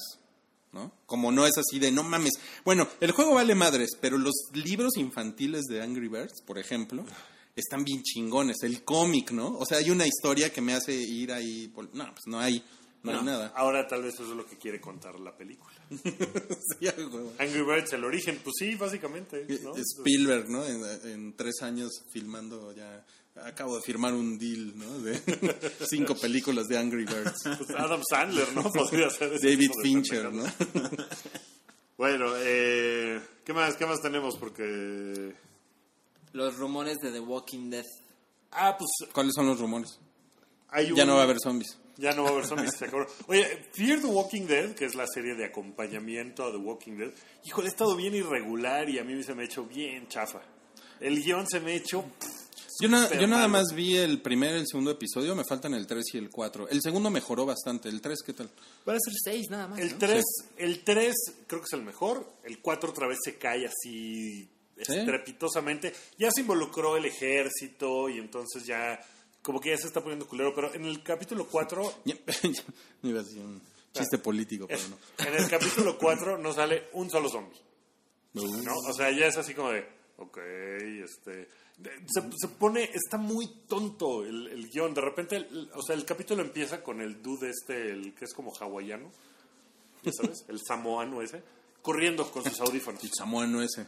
[0.73, 0.93] ¿no?
[1.05, 2.33] Como no es así de no mames.
[2.65, 7.05] Bueno, el juego vale madres, pero los libros infantiles de Angry Birds, por ejemplo,
[7.57, 8.63] están bien chingones.
[8.63, 9.57] El cómic, ¿no?
[9.59, 11.69] O sea, hay una historia que me hace ir ahí.
[11.69, 12.63] por- No, pues no hay,
[13.03, 13.53] no, hay nada.
[13.57, 15.73] Ahora tal vez eso es lo que quiere contar la película.
[16.81, 16.87] Sí.
[17.39, 19.47] Angry Birds, el origen, pues sí, básicamente.
[19.63, 19.75] ¿no?
[19.77, 20.65] Spielberg, ¿no?
[20.65, 23.05] En, en tres años filmando ya.
[23.45, 24.99] Acabo de firmar un deal, ¿no?
[24.99, 25.19] De
[25.89, 27.43] cinco películas de Angry Birds.
[27.59, 28.71] Pues Adam Sandler, ¿no?
[28.71, 30.45] Podría ser David Fincher, ¿no?
[31.97, 33.77] Bueno, eh, ¿qué más?
[33.77, 34.37] ¿Qué más tenemos?
[34.37, 35.33] Porque...
[36.33, 37.85] Los rumores de The Walking Dead.
[38.53, 39.99] Ah, pues ¿Cuáles son los rumores?
[40.69, 40.97] hay un...
[40.97, 41.77] Ya no va a haber zombies.
[41.97, 43.05] Ya no va a haber zombies, se acabó.
[43.27, 47.11] Oye, Fear the Walking Dead, que es la serie de acompañamiento a The Walking Dead,
[47.45, 50.41] híjole, ha estado bien irregular y a mí se me ha hecho bien chafa.
[51.01, 52.05] El guion se me ha hecho...
[52.81, 53.65] Yo, na- yo nada malo.
[53.65, 56.69] más vi el primer y el segundo episodio, me faltan el 3 y el 4.
[56.71, 58.49] El segundo mejoró bastante, el 3, ¿qué tal?
[58.87, 59.79] Van a ser seis nada más.
[59.81, 59.99] El ¿no?
[59.99, 60.25] 3,
[60.57, 61.15] el 3
[61.47, 62.27] creo que es el mejor.
[62.45, 64.49] El 4 otra vez se cae así
[64.83, 65.93] estrepitosamente.
[66.19, 69.01] Ya se involucró el ejército y entonces ya
[69.43, 70.55] como que ya se está poniendo culero.
[70.55, 72.17] Pero en el capítulo 4, Ya-
[73.03, 73.61] no iba a decir un
[73.93, 75.27] chiste político, pero no.
[75.27, 77.59] en el capítulo 4 no sale un solo zombie.
[78.35, 78.43] ¿no?
[78.89, 79.85] O sea, ya es así como de,
[80.19, 80.39] ok,
[81.05, 81.49] este...
[82.37, 84.95] se pone, está muy tonto el, el guion.
[84.95, 88.33] De repente, el- o sea, el capítulo empieza con el dude este, el que es
[88.35, 89.11] como hawaiano,
[90.05, 90.45] ¿ya sabes?
[90.49, 91.43] El samoano ese,
[91.83, 93.03] corriendo con sus audífonos.
[93.05, 93.87] El samoano ese.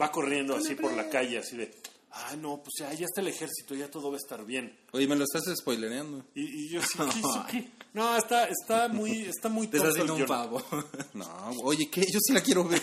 [0.00, 1.74] Va corriendo así por la calle, así de,
[2.12, 4.76] ah, no, pues ya, ya está el ejército, ya todo va a estar bien.
[4.92, 6.24] Oye, me lo estás spoilereando.
[6.34, 7.46] Y, y yo así, ¿qué, hizo?
[7.50, 7.70] ¿Qué?
[7.92, 10.62] No, está, está muy, está muy Te tonto estás haciendo un pavo.
[11.14, 12.02] No, oye, ¿qué?
[12.02, 12.80] Yo sí la quiero ver.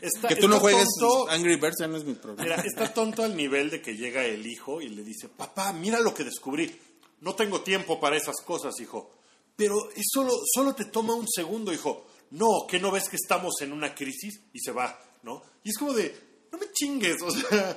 [0.00, 1.30] Está- que tú no juegues tonto.
[1.30, 2.42] Angry Birds ya no es mi problema.
[2.42, 6.00] Mira, está tonto al nivel de que llega el hijo y le dice, papá, mira
[6.00, 6.76] lo que descubrí.
[7.20, 9.14] No tengo tiempo para esas cosas, hijo.
[9.56, 12.06] Pero es solo, solo te toma un segundo, hijo.
[12.30, 15.42] No, que no ves que estamos en una crisis y se va, ¿no?
[15.64, 16.14] Y es como de,
[16.52, 17.76] no me chingues, o sea,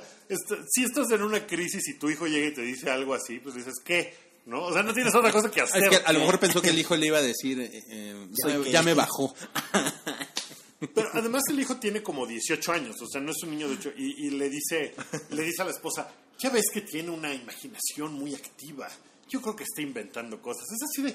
[0.70, 3.54] si estás en una crisis y tu hijo llega y te dice algo así, pues
[3.54, 4.14] dices, ¿qué?
[4.46, 4.64] ¿No?
[4.64, 5.84] O sea, no tienes otra cosa que hacer.
[5.84, 8.28] Es que a lo mejor pensó que el hijo le iba a decir, eh, eh,
[8.44, 9.34] me, ya me bajó.
[10.94, 13.74] Pero además el hijo tiene como 18 años, o sea, no es un niño de
[13.76, 14.94] 8 y, y le dice
[15.30, 18.90] le dice a la esposa, "Ya ves que tiene una imaginación muy activa.
[19.30, 21.14] Yo creo que está inventando cosas." Es así de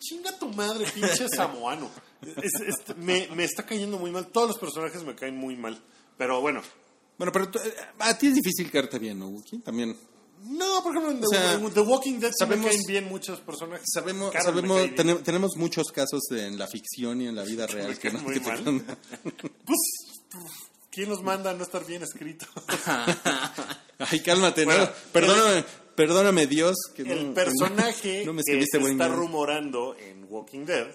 [0.00, 1.88] chinga tu madre, pinche samoano.
[2.42, 4.26] Es- es- me, me está cayendo muy mal.
[4.26, 5.80] Todos los personajes me caen muy mal.
[6.18, 6.60] Pero bueno,
[7.18, 9.58] Bueno, pero eh, a ti es difícil caerte bien, ¿no, Wookie?
[9.60, 9.96] También.
[10.44, 12.82] no, por ejemplo, en The, O sea, en The Walking Dead sí me sabemos- caen
[12.88, 13.86] bien muchos personajes.
[13.92, 17.88] Sabemos, sabemos tenem- tenemos muchos casos de- en la ficción y en la vida real
[17.90, 18.82] Me que no muy que te mal.
[19.66, 19.78] Pues,
[20.90, 22.46] ¿quién nos manda a no estar bien escrito?
[23.98, 24.90] Ay, cálmate, Bueno, no.
[25.12, 26.76] Perdóname, perdóname Dios.
[26.94, 30.88] Que el no- personaje no me que se está rumorando en Walking Dead,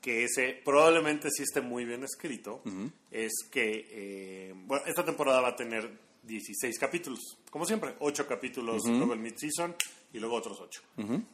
[0.00, 2.62] que ese probablemente sí esté muy bien escrito,
[3.10, 5.90] es que eh, bueno, esta temporada va a tener
[6.22, 9.74] 16 capítulos, como siempre, 8 capítulos, luego el mid-season
[10.12, 10.82] y luego otros 8.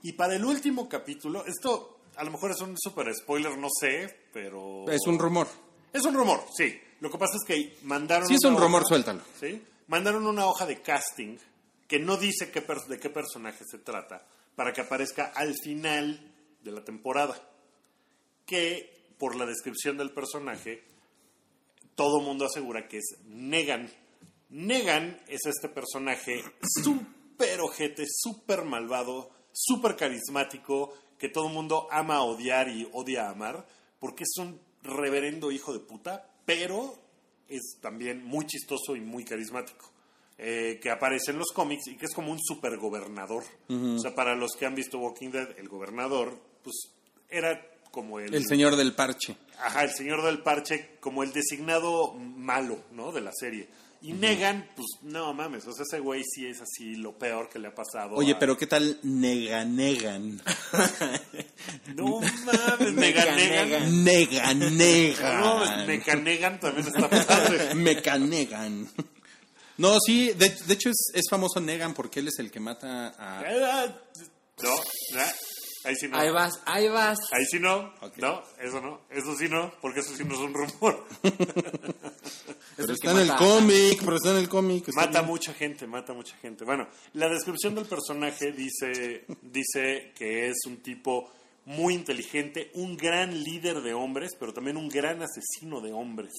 [0.02, 4.28] Y para el último capítulo, esto a lo mejor es un super spoiler, no sé,
[4.32, 4.88] pero...
[4.88, 5.48] Es un rumor.
[5.92, 6.78] Es un rumor, sí.
[7.00, 8.26] Lo que pasa es que mandaron.
[8.28, 9.20] Si es un rumor, hoja- suéltalo.
[9.38, 9.60] Sí.
[9.88, 11.36] Mandaron una hoja de casting
[11.86, 16.84] que no dice de qué personaje se trata para que aparezca al final de la
[16.84, 17.36] temporada.
[18.46, 20.84] Que por la descripción del personaje,
[21.94, 23.90] todo mundo asegura que es Negan.
[24.50, 26.42] Negan es este personaje
[26.82, 33.66] súper ojete, súper malvado, súper carismático, que todo mundo ama odiar y odia amar,
[33.98, 36.98] porque es un reverendo hijo de puta, pero
[37.48, 39.93] es también muy chistoso y muy carismático.
[40.38, 43.44] Eh, que aparece en los cómics y que es como un super gobernador.
[43.68, 46.74] O sea, para los que han visto Walking Dead, el gobernador, pues
[47.28, 49.36] era como el, El señor del parche.
[49.58, 53.12] Ajá, el señor del parche como el designado malo, ¿no?
[53.12, 53.68] De la serie.
[54.02, 57.58] Y Negan, pues no mames, o sea, ese güey sí es así lo peor que
[57.58, 58.16] le ha pasado.
[58.16, 60.42] Oye, a- pero ¿qué tal Neganegan?
[61.94, 64.04] No mames, Negan, Negan.
[64.04, 65.40] Neganegan.
[65.40, 67.74] No mames, Mecanegan también está padre.
[67.74, 68.88] Mecanegan.
[69.76, 73.14] No, sí, de, de hecho es, es famoso Negan porque él es el que mata
[73.18, 73.42] a...
[74.62, 74.70] No,
[75.84, 76.16] ahí sí no.
[76.16, 77.18] Ahí vas, ahí vas.
[77.32, 77.92] Ahí sí no.
[78.18, 79.00] No, eso no.
[79.10, 81.04] Eso sí no, porque eso sí no es un rumor.
[82.76, 84.88] Pero está en el cómic, pero está en el cómic.
[84.94, 85.26] Mata bien.
[85.26, 86.64] mucha gente, mata mucha gente.
[86.64, 91.30] Bueno, la descripción del personaje dice, dice que es un tipo
[91.66, 96.32] muy inteligente, un gran líder de hombres, pero también un gran asesino de hombres.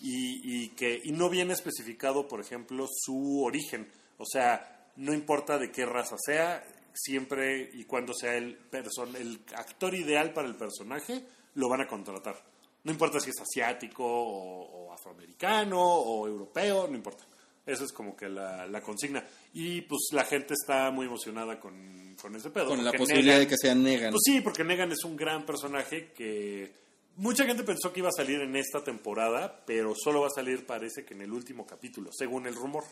[0.00, 3.88] Y, y que, y no viene especificado, por ejemplo, su origen.
[4.18, 9.40] O sea, no importa de qué raza sea, siempre y cuando sea el, person- el
[9.54, 11.22] actor ideal para el personaje,
[11.54, 12.36] lo van a contratar.
[12.84, 17.24] No importa si es asiático o, o afroamericano o europeo, no importa.
[17.66, 19.22] Esa es como que la, la consigna.
[19.52, 22.68] Y pues la gente está muy emocionada con, con ese pedo.
[22.68, 24.10] Con la posibilidad Negan- de que sea Negan.
[24.12, 26.72] Pues sí, porque Negan es un gran personaje que
[27.18, 30.64] mucha gente pensó que iba a salir en esta temporada, pero solo va a salir
[30.66, 32.84] parece que en el último capítulo, según el rumor.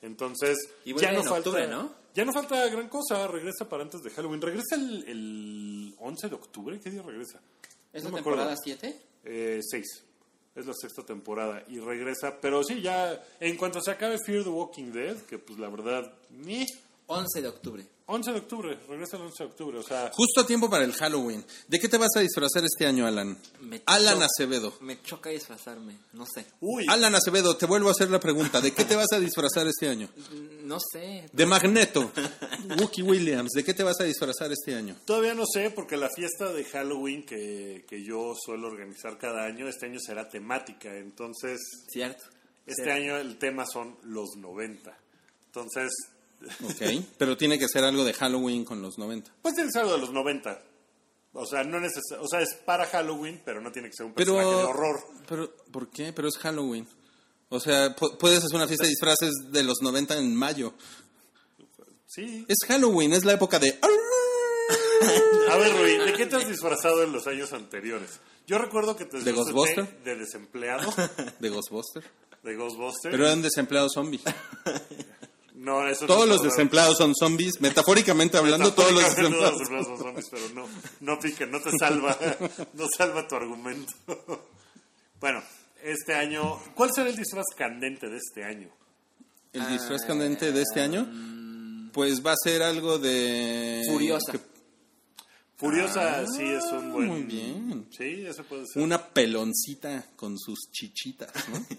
[0.00, 1.92] Entonces, Y ya no en falta, octubre, ¿no?
[2.14, 4.40] Ya no falta gran cosa, regresa para antes de Halloween.
[4.40, 6.80] ¿Regresa el, el 11 de octubre?
[6.80, 7.40] ¿Qué día regresa?
[7.92, 9.00] ¿Es No la temporada 7?
[9.24, 9.86] Eh, seis.
[10.54, 12.38] Es la sexta temporada y regresa.
[12.40, 16.12] Pero sí, ya en cuanto se acabe Fear the Walking Dead, que pues la verdad,
[16.30, 16.66] ni
[17.06, 17.86] 11 de octubre.
[18.14, 19.78] 11 de octubre, regresa el 11 de octubre.
[19.78, 21.44] O sea, Justo a tiempo para el Halloween.
[21.68, 23.38] ¿De qué te vas a disfrazar este año, Alan?
[23.60, 24.74] Me Alan Acevedo.
[24.82, 26.44] Me choca disfrazarme, no sé.
[26.60, 28.60] uy, Alan Acevedo, te vuelvo a hacer la pregunta.
[28.60, 30.10] ¿De qué te vas a disfrazar este año?
[30.64, 31.28] No sé.
[31.32, 32.12] De Magneto.
[32.78, 34.96] Wookie Williams, ¿de qué te vas a disfrazar este año?
[35.06, 39.68] todavía no sé, porque la fiesta de Halloween que, que yo suelo organizar cada año,
[39.68, 40.94] este año será temática.
[40.96, 41.58] Entonces,
[41.90, 42.24] Cierto.
[42.66, 42.92] este Cierto.
[43.02, 44.96] año el tema son los 90.
[45.46, 45.90] Entonces,
[46.64, 47.04] Ok.
[47.18, 49.30] Pero tiene que ser algo de Halloween con los 90.
[49.42, 50.62] pues tiene que ser algo de los 90.
[51.34, 54.12] O sea, no neces o sea, es para Halloween, pero no tiene que ser un
[54.12, 55.00] Pero, personaje de horror.
[55.26, 56.12] pero, ¿por qué?
[56.12, 56.86] Pero es Halloween.
[57.48, 60.74] O sea, pu- puedes hacer una fiesta de disfraces de los 90 en mayo.
[62.06, 62.44] Sí.
[62.48, 63.78] Es Halloween, es la época de...
[65.50, 68.20] A ver, Rui, ¿de qué te has disfrazado en los años anteriores?
[68.46, 70.02] Yo recuerdo que te ¿De Ghostbuster?
[70.04, 70.92] de desempleado,
[71.40, 72.04] de Ghostbuster.
[72.42, 73.10] de Ghostbuster.
[73.10, 74.22] Pero eran desempleados zombies.
[75.62, 77.60] No, eso no Todos los desempleados son zombies.
[77.60, 79.68] Metafóricamente hablando, todos los Metafóricamente desempleados.
[79.68, 80.54] todos los desempleados son zombies, pero
[81.00, 82.18] no, no pique, no te salva,
[82.74, 83.92] no salva tu argumento.
[85.20, 85.42] Bueno,
[85.82, 88.68] este año, ¿cuál será el disfraz candente de este año?
[89.52, 91.06] El disfraz candente de este año,
[91.92, 93.82] pues va a ser algo de...
[93.90, 94.32] Furiosa.
[94.32, 94.51] que-
[95.62, 97.06] Furiosa sí es un buen...
[97.06, 97.86] muy bien.
[97.96, 98.82] Sí, eso puede ser.
[98.82, 101.64] Una peloncita con sus chichitas, ¿no?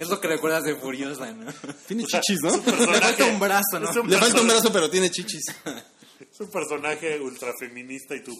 [0.00, 1.50] Es lo que recuerdas de Furiosa, ¿no?
[1.86, 2.48] Tiene chichis, ¿no?
[2.50, 3.90] Es un personaje- Le falta un brazo, ¿no?
[4.02, 5.44] un Le falta un brazo, pero tiene chichis.
[6.20, 8.32] Es un personaje ultra feminista y tú,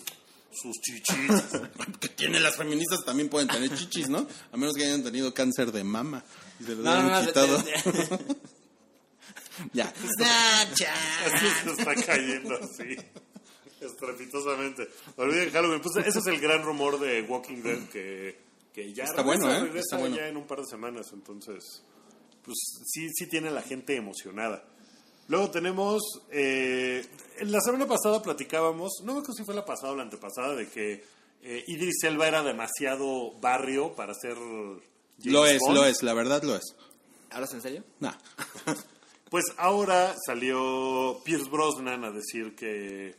[0.53, 1.45] sus chichitas.
[2.01, 4.27] Que tiene las feministas también pueden tener chichis, ¿no?
[4.53, 6.23] A menos que hayan tenido cáncer de mama
[6.61, 7.65] y se los No, hayan no, quitado.
[9.73, 9.93] ya.
[11.25, 12.97] Así se está cayendo así.
[13.87, 14.89] Estrepitosamente.
[15.17, 15.81] Olviden Halloween.
[15.81, 18.39] Pues ese es el gran rumor de Walking Dead que,
[18.75, 19.61] que ya Está regresa, bueno, ¿eh?
[19.61, 20.17] regresa Está bueno.
[20.17, 21.07] ya en un par de semanas.
[21.13, 21.83] Entonces,
[22.45, 24.65] pues sí, sí tiene a la gente emocionada.
[25.29, 27.05] Luego tenemos, eh,
[27.39, 30.55] en la semana pasada platicábamos, no me acuerdo si fue la pasada o la antepasada,
[30.55, 31.03] de que
[31.43, 35.75] eh, Idris Elba era demasiado barrio para ser James Lo es, Bond.
[35.77, 36.77] lo es, la verdad lo es.
[37.31, 37.85] ¿Hablas en serio?
[38.01, 38.13] Nah.
[39.29, 43.17] Pues ahora salió Pierce Brosnan a decir que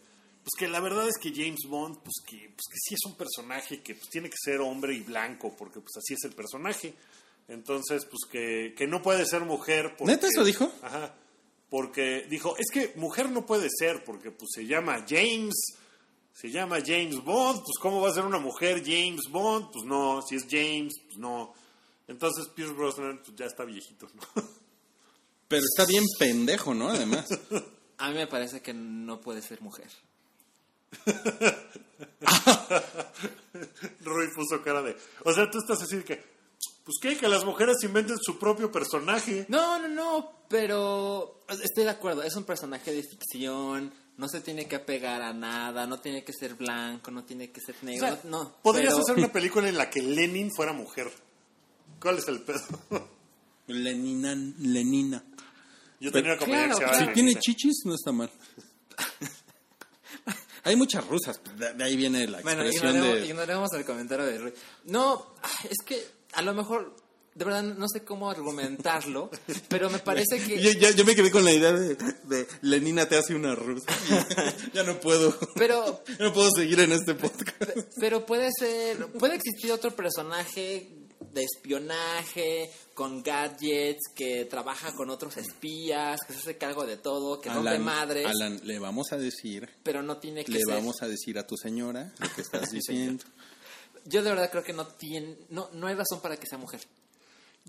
[0.48, 3.18] pues que la verdad es que James Bond pues que pues que sí es un
[3.18, 6.94] personaje que pues tiene que ser hombre y blanco porque pues así es el personaje.
[7.50, 10.72] Entonces, pues que, que no puede ser mujer porque ¿Neta eso dijo?
[10.82, 11.14] Ajá.
[11.70, 15.54] Porque dijo, es que mujer no puede ser porque pues se llama James
[16.32, 19.72] se llama James Bond, pues ¿cómo va a ser una mujer James Bond?
[19.74, 21.54] Pues no, si es James, pues no.
[22.08, 24.44] Entonces Pierce Brosnan pues ya está viejito, ¿no?
[25.50, 26.88] Pero está bien pendejo, ¿no?
[26.88, 27.28] Además.
[27.98, 29.90] A mí me parece que no puede ser mujer.
[34.02, 34.96] Roy puso cara de.
[35.26, 36.38] O sea, tú estás así de que.
[36.84, 39.46] Pues qué, que las mujeres inventen su propio personaje.
[39.50, 44.68] No, no, no, pero estoy de acuerdo, es un personaje de ficción, no se tiene
[44.70, 48.08] que apegar a nada, no tiene que ser blanco, no tiene que ser O negro,
[48.08, 48.56] sea, no.
[48.64, 51.12] podrías pero- hacer una película en la que Lenin fuera mujer.
[52.00, 52.62] ¿Cuál es el pedo?
[53.68, 55.22] Lenina, Lenina.
[56.00, 57.14] Yo tenía una claro, que se llamaba Si claro.
[57.14, 58.32] tiene chichis, no está mal.
[60.68, 61.40] Hay muchas rusas.
[61.58, 63.28] De, ahí viene la Bueno, expresión ignoremos, de...
[63.28, 64.54] ignoremos el comentario de Rui.
[64.84, 66.04] No, es que
[66.34, 66.94] a lo mejor,
[67.36, 69.32] de verdad, no sé cómo argumentarlo,
[69.70, 70.60] pero me parece que...
[70.62, 73.88] Yo, me quedé con la idea de, de Lenina te hace una rusa.
[74.74, 75.38] ya no puedo.
[75.56, 77.54] Pero, Ya no puedo seguir en este podcast.
[77.98, 85.38] pero puede ser, puede existir otro personaje de espionaje, con gadgets, que trabaja con otros
[85.38, 89.70] espías, que se hace cargo de todo, que rompe madres, Alan, le vamos a decir,
[89.84, 90.76] pero no tiene que le ser.
[90.76, 93.24] vamos a decir a tu señora lo que estás diciendo.
[94.06, 96.82] Yo de verdad creo que no tiene, no, no hay razón para que sea mujer.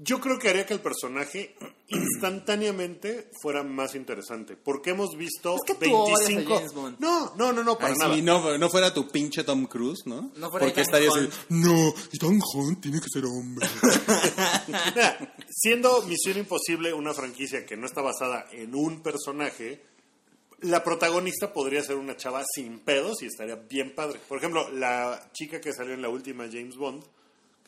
[0.00, 1.56] Yo creo que haría que el personaje
[1.88, 4.56] instantáneamente fuera más interesante.
[4.56, 6.54] Porque hemos visto Es que tú odias a 25.
[6.54, 6.96] James Bond.
[7.00, 8.14] No, no, no, no, para Ay, nada.
[8.14, 10.30] si no, no fuera tu pinche Tom Cruise, ¿no?
[10.36, 13.66] No fuera Porque estarías así, no, Ethan Hunt tiene que ser hombre.
[14.68, 19.82] Mira, siendo Misión Imposible una franquicia que no está basada en un personaje,
[20.60, 24.20] la protagonista podría ser una chava sin pedos y estaría bien padre.
[24.28, 27.04] Por ejemplo, la chica que salió en la última James Bond,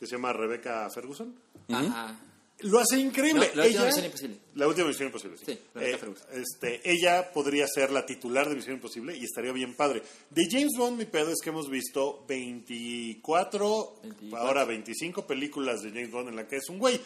[0.01, 1.33] que se llama Rebecca Ferguson,
[1.69, 2.19] Ajá.
[2.63, 3.49] Lo hace increíble.
[3.55, 4.37] No, la última Misión Imposible.
[4.55, 5.45] La última Misión Imposible, sí.
[5.47, 5.97] Sí, Eh,
[6.33, 10.03] este, ella podría ser la titular de Misión Imposible y estaría bien padre.
[10.29, 14.37] De James Bond, mi pedo es que hemos visto 24, 24.
[14.37, 16.99] ahora 25 películas de James Bond en la que es un güey.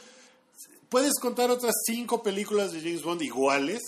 [0.89, 3.79] Puedes contar otras 5 películas de James Bond iguales,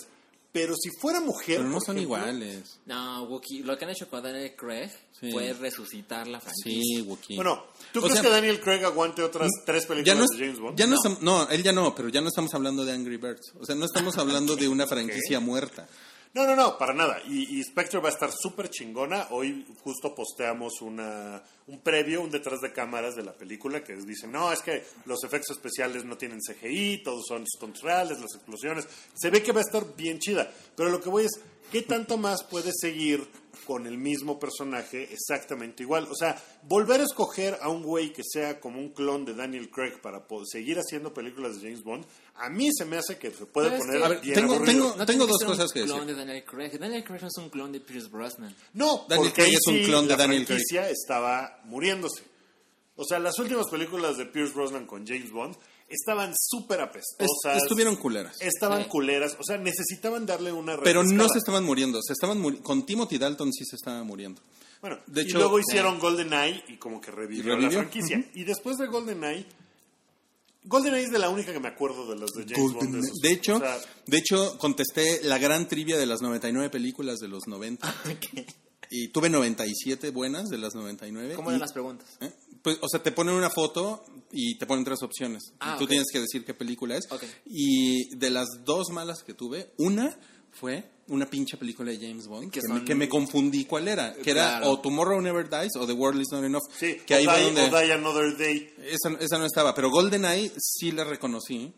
[0.60, 1.58] pero si fuera mujer.
[1.58, 2.80] Pero no son ejemplo, iguales.
[2.86, 4.90] No, Wookie, lo que han hecho con Daniel Craig
[5.20, 5.32] Sí.
[5.32, 6.72] fue resucitar la franquicia.
[6.80, 7.36] Sí, Wookiee.
[7.36, 10.38] Bueno, ¿tú O crees sea, que Daniel Craig aguante otras 3 ya películas no, de
[10.44, 10.78] James Bond?
[10.78, 13.52] ya no, estam- no, él ya no, pero ya no estamos hablando de Angry Birds.
[13.60, 15.88] O sea, no estamos hablando de una franquicia muerta.
[16.34, 17.20] No, no, no, para nada.
[17.26, 19.28] Y, Spectre va a estar súper chingona.
[19.30, 24.30] Hoy justo posteamos una, un previo, un detrás de cámaras de la película que dicen,
[24.30, 28.86] no, es que los efectos especiales no tienen CGI, todos son stunts reales, las explosiones.
[29.14, 30.52] Se ve que va a estar bien chida.
[30.76, 31.40] Pero lo que voy es,
[31.72, 33.26] ¿qué tanto más puedes seguir
[33.64, 36.08] con el mismo personaje exactamente igual?
[36.10, 39.70] O sea, volver a escoger a un güey que sea como un clon de Daniel
[39.70, 42.04] Craig para seguir haciendo películas de James Bond,
[42.36, 44.34] a mí se me hace que se puede Pero es poner que- A ver, bien
[44.34, 46.14] tengo- No tengo dos cosas que clon decir.
[46.16, 46.78] de Daniel Craig.
[46.78, 48.54] Daniel Craig no es un clon de Pierce Brosnan.
[48.74, 50.60] No, Daniel porque Craig es un sí clon de la Daniel Craig.
[50.90, 52.22] estaba muriéndose.
[52.96, 55.56] O sea, las últimas películas de Pierce Brosnan con James Bond
[55.88, 57.62] estaban súper Es- apestosas.
[57.62, 58.36] estuvieron culeras.
[58.40, 58.88] Estaban Sí.
[58.88, 59.36] culeras.
[59.38, 62.00] O sea, necesitaban darle una Pero no se estaban muriendo.
[62.02, 64.40] Se estaban muri- Con Timothy Dalton sí se estaba muriendo.
[64.80, 68.24] Bueno, De y hecho- luego hicieron GoldenEye y como que revivió, la franquicia.
[68.34, 69.46] Y después de GoldenEye...
[70.64, 72.90] GoldenEye es de la única que me acuerdo de las de James Bond.
[72.94, 73.12] Golden-.
[73.22, 77.28] De hecho, O sea, de hecho, contesté la gran trivia de las 99 películas de
[77.28, 77.92] los 90.
[78.90, 81.34] Y tuve 97 buenas de las 99.
[81.34, 82.08] ¿Cómo y- eran las preguntas?
[82.20, 82.30] ¿eh?
[82.62, 85.42] Pues, o sea, te ponen una foto y te ponen tres opciones.
[85.60, 85.90] Ah, y tú ok.
[85.90, 87.10] tienes que decir qué película es.
[87.10, 87.22] Ok.
[87.46, 90.18] Y de las dos malas que tuve, una
[90.52, 94.12] fue una pinche película de James Bond Que son- me, que me confundí cuál era.
[94.14, 94.70] Que era Claro.
[94.72, 96.62] o Tomorrow Never Dies o The World Is Not Enough.
[96.76, 97.62] sí, que o, ahí Die, donde...
[97.62, 98.74] o Die Another Day.
[98.78, 101.72] Esa, esa no estaba, pero GoldenEye sí la reconocí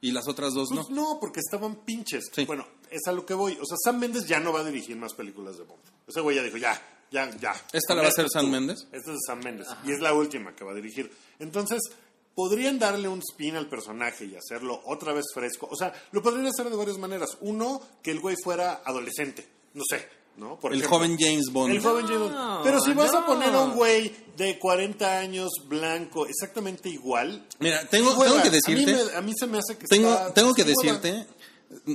[0.00, 0.82] y las otras dos no.
[0.82, 2.30] Pues no, porque estaban pinches.
[2.32, 2.44] Sí.
[2.44, 3.52] Bueno, es a lo que voy.
[3.54, 5.82] O sea, Sam Mendes ya no va a dirigir más películas de Bond.
[6.06, 6.80] Ese güey ya dijo, ya,
[7.10, 7.54] ya, ya.
[7.72, 8.86] ¿Esta la va a hacer Sam Mendes?
[8.92, 9.68] Esta es de Sam Mendes.
[9.84, 11.10] Y es la última que va a dirigir.
[11.38, 11.80] Entonces,
[12.34, 15.68] podrían darle un spin al personaje y hacerlo otra vez fresco.
[15.70, 17.38] O sea, lo podrían hacer de varias maneras.
[17.40, 19.48] Uno, que el güey fuera adolescente.
[19.74, 20.06] No sé,
[20.36, 20.58] ¿no?
[20.60, 20.98] Por El ejemplo.
[20.98, 21.72] joven James Bond.
[21.74, 22.34] El joven James Bond.
[22.34, 27.46] No, Pero si vas a poner a un güey de 40 años, blanco, exactamente igual.
[27.58, 28.24] Mira, tengo, hueva.
[28.24, 30.54] tengo que A mí, decirte, me- a mí se me hace que tengo, está- tengo
[30.54, 31.26] que decirte,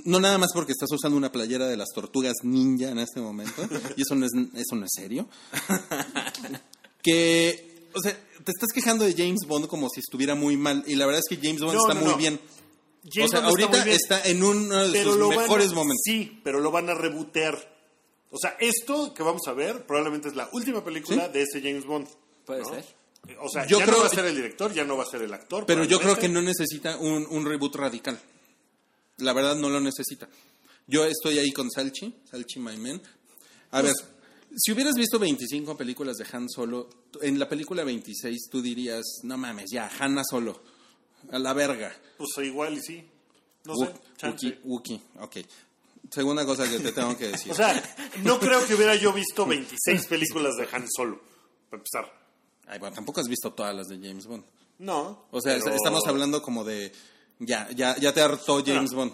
[0.06, 3.62] no nada más porque estás usando una playera de las tortugas ninja en este momento,
[3.96, 5.28] y eso no es, eso no es serio,
[7.04, 8.12] que, o sea,
[8.44, 11.30] te estás quejando de James Bond como si estuviera muy mal, y la verdad es
[11.38, 12.18] que James Bond No, está no, muy no.
[12.18, 12.40] bien.
[13.12, 13.96] James o sea, Bond está ahorita muy bien.
[13.96, 16.02] está, en uno de pero sus lo van a- mejores momentos.
[16.04, 17.71] Sí, pero lo van a rebotear.
[18.32, 21.86] O sea, esto que vamos a ver probablemente es la última película de ese James
[21.86, 22.08] Bond.
[22.46, 22.70] Puede ¿no?
[22.70, 22.86] ser.
[23.40, 25.08] O sea, Yo ya creo- no va a ser el director, ya no va a
[25.08, 25.66] ser el actor.
[25.66, 28.20] Pero yo creo que no necesita un, un reboot radical.
[29.18, 30.28] La verdad no lo necesita.
[30.88, 33.02] Yo estoy ahí con Salchi, Salchi My Man.
[33.72, 33.94] A ver,
[34.56, 36.90] si hubieras visto 25 películas de Han Solo,
[37.22, 40.62] en la película 26 tú dirías, no mames, ya, Hanna Solo,
[41.32, 41.96] a la verga.
[42.18, 43.04] Pues igual y sí.
[43.66, 44.60] No Wookie, sé, chance.
[44.64, 45.38] Wookie, ok.
[46.12, 47.52] Segunda cosa que te tengo que decir.
[47.52, 47.82] O sea,
[48.24, 51.22] no creo que hubiera yo visto 26 películas de Han Solo,
[51.70, 52.22] para empezar.
[52.68, 54.44] Ay, bueno, tampoco has visto todas las de James Bond.
[54.80, 55.28] No.
[55.32, 56.92] O sea, pero- estamos hablando como de,
[57.40, 59.14] ya, ya, ya te hartó James Bond.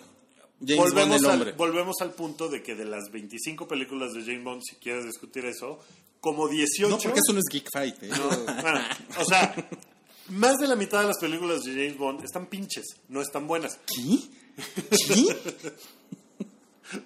[0.60, 1.50] James volvemos Bond el hombre.
[1.52, 5.06] Al, volvemos al punto de que de las 25 películas de James Bond, si quieres
[5.06, 5.80] discutir eso,
[6.20, 6.90] como 18...
[6.90, 8.02] No, porque eso no es Geek Fight.
[8.02, 8.10] ¿eh?
[8.10, 8.28] No,
[8.62, 8.82] bueno,
[9.20, 9.54] o sea,
[10.30, 13.80] más de la mitad de las películas de James Bond están pinches, no están buenas.
[13.86, 14.20] ¿Qué?
[15.08, 15.38] ¿Qué?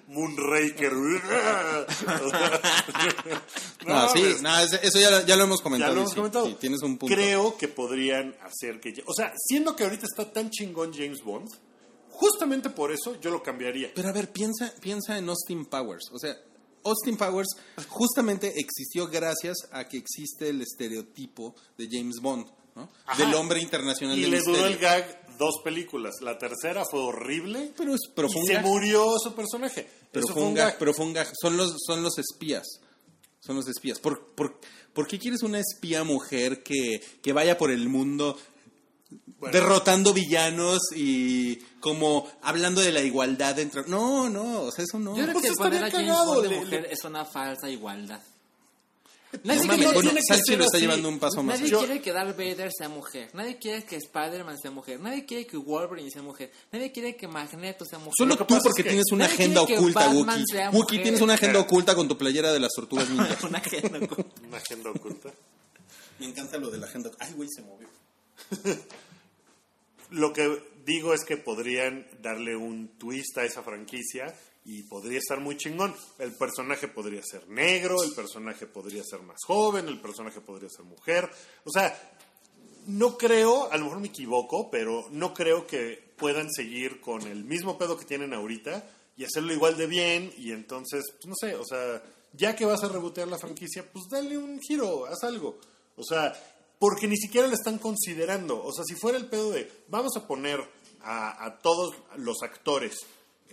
[0.08, 0.92] Moonraker.
[3.86, 5.94] No, No, sí, no, ese- eso ya, ya lo hemos ya comentado.
[5.94, 6.46] lo hemos comentado.
[6.46, 7.14] sí, tienes un punto.
[7.14, 9.02] Creo que podrían hacer que...
[9.06, 11.48] O sea, siendo que ahorita está tan chingón James Bond,
[12.10, 13.90] justamente por eso yo lo cambiaría.
[13.94, 16.04] Pero a ver, piensa, piensa en Austin Powers.
[16.12, 16.36] O sea,
[16.84, 17.48] Austin Powers
[17.88, 22.88] justamente existió gracias a que existe el estereotipo de James Bond, ¿no?
[23.06, 23.22] Ajá.
[23.24, 24.80] Del hombre internacional Y del le duró el misterio.
[24.80, 26.14] gag dos películas.
[26.20, 27.72] La tercera fue horrible.
[27.76, 28.64] Pero, es, pero fue y un se gag.
[28.66, 29.88] murió su personaje.
[30.10, 31.28] Pero Eso fue un gag, pero fue un gag.
[31.40, 32.66] Son los, son los espías.
[33.40, 33.98] Son los espías.
[33.98, 34.60] ¿Por, por,
[34.92, 38.38] por qué quieres una espía mujer que, que vaya por el mundo
[39.38, 39.52] Bueno.
[39.52, 43.82] derrotando villanos y como hablando de la igualdad entre...
[43.88, 45.16] No, no, o sea, eso no.
[45.16, 47.04] Yo creo Pues que poner a estaría James cagado, Bond de le- mujer le- es
[47.04, 48.20] una falsa igualdad.
[49.44, 50.86] Nadie quiere- bueno, tiene que Salchi ser lo está así.
[50.86, 51.86] llevando un paso más Nadie allá.
[51.86, 53.30] quiere que Darth Vader sea mujer.
[53.34, 55.00] Nadie quiere que Spider-Man sea mujer.
[55.00, 56.50] Nadie quiere que Wolverine sea mujer.
[56.70, 58.12] Nadie quiere que Magneto sea mujer.
[58.18, 60.44] Solo tú porque es que tienes una nadie agenda oculta, Wookie.
[60.72, 63.38] Wookie, tienes una agenda oculta con tu playera de las tortugas ninja.
[63.48, 64.40] Una agenda oculta.
[64.46, 65.30] Una agenda oculta.
[66.18, 67.10] Me encanta lo de la agenda.
[67.18, 67.88] Ay, güey, se movió.
[70.10, 74.34] Lo que digo es que podrían darle un twist a esa franquicia
[74.64, 75.94] y podría estar muy chingón.
[76.18, 80.84] El personaje podría ser negro, el personaje podría ser más joven, el personaje podría ser
[80.84, 81.28] mujer.
[81.64, 81.96] O sea,
[82.86, 87.44] no creo, a lo mejor me equivoco, pero no creo que puedan seguir con el
[87.44, 88.84] mismo pedo que tienen ahorita
[89.16, 92.02] y hacerlo igual de bien y entonces, pues no sé, o sea,
[92.32, 95.58] ya que vas a rebotear la franquicia, pues dale un giro, haz algo.
[95.96, 96.32] O sea,
[96.78, 98.64] porque ni siquiera le están considerando.
[98.64, 100.60] O sea, si fuera el pedo de, vamos a poner
[101.02, 103.00] a, a todos los actores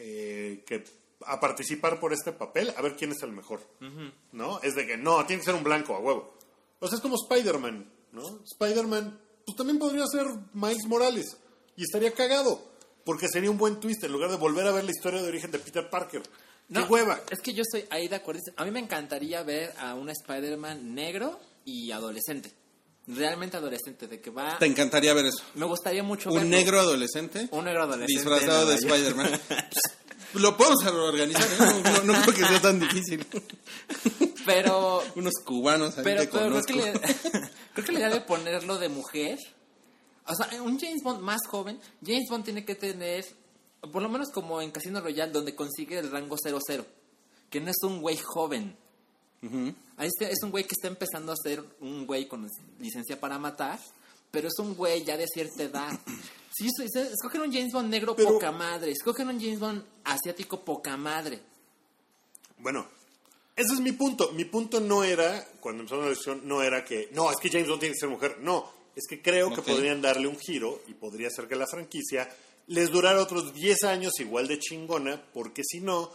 [0.01, 0.81] eh, que
[1.25, 3.61] a participar por este papel, a ver quién es el mejor.
[4.31, 4.59] ¿No?
[4.61, 6.33] Es de que, no, tiene que ser un blanco, a huevo.
[6.79, 8.39] O sea, es como Spider-Man, ¿no?
[8.51, 11.37] Spider-Man, pues también podría ser Miles Morales.
[11.75, 12.69] Y estaría cagado.
[13.05, 15.51] Porque sería un buen twist en lugar de volver a ver la historia de origen
[15.51, 16.21] de Peter Parker.
[16.67, 17.19] No, ¡Qué hueva!
[17.31, 18.41] Es que yo estoy ahí de acuerdo.
[18.57, 22.53] A mí me encantaría ver a un Spider-Man negro y adolescente.
[23.07, 24.59] Realmente adolescente, de que va...
[24.59, 25.43] Te encantaría ver eso.
[25.55, 26.49] Me gustaría mucho Un verlo.
[26.49, 27.47] negro adolescente.
[27.51, 28.13] Un negro adolescente.
[28.13, 28.75] Disfrazado de.
[28.75, 29.41] Spider-Man.
[30.33, 31.81] Lo podemos organizar, ¿eh?
[31.83, 33.25] no, no, no creo que sea tan difícil.
[34.45, 35.03] Pero...
[35.15, 36.93] Unos cubanos ahí Pero, que pero creo, que le,
[37.73, 39.39] creo que la idea de ponerlo de mujer...
[40.27, 43.25] O sea, un James Bond más joven, James Bond tiene que tener,
[43.91, 46.85] por lo menos como en Casino Royale, donde consigue el rango 00.
[47.49, 48.77] Que no es un güey joven.
[49.97, 53.39] Ahí está- es un güey que está empezando a ser un güey con licencia para
[53.39, 53.79] matar,
[54.31, 55.99] pero es un güey ya de cierta edad.
[56.51, 59.83] Si es- es- escogen un James Bond negro Pero- poca madre, escogen un James Bond
[60.03, 61.39] asiático poca madre.
[62.57, 62.87] Bueno,
[63.55, 64.31] ese es mi punto.
[64.33, 67.67] Mi punto no era, cuando empezamos la elección, no era que, no, es que James
[67.67, 68.37] Bond tiene que ser mujer.
[68.41, 72.29] No, es que creo que podrían darle un giro y podría ser que la franquicia
[72.67, 76.11] les durara otros 10 años igual de chingona, porque si no,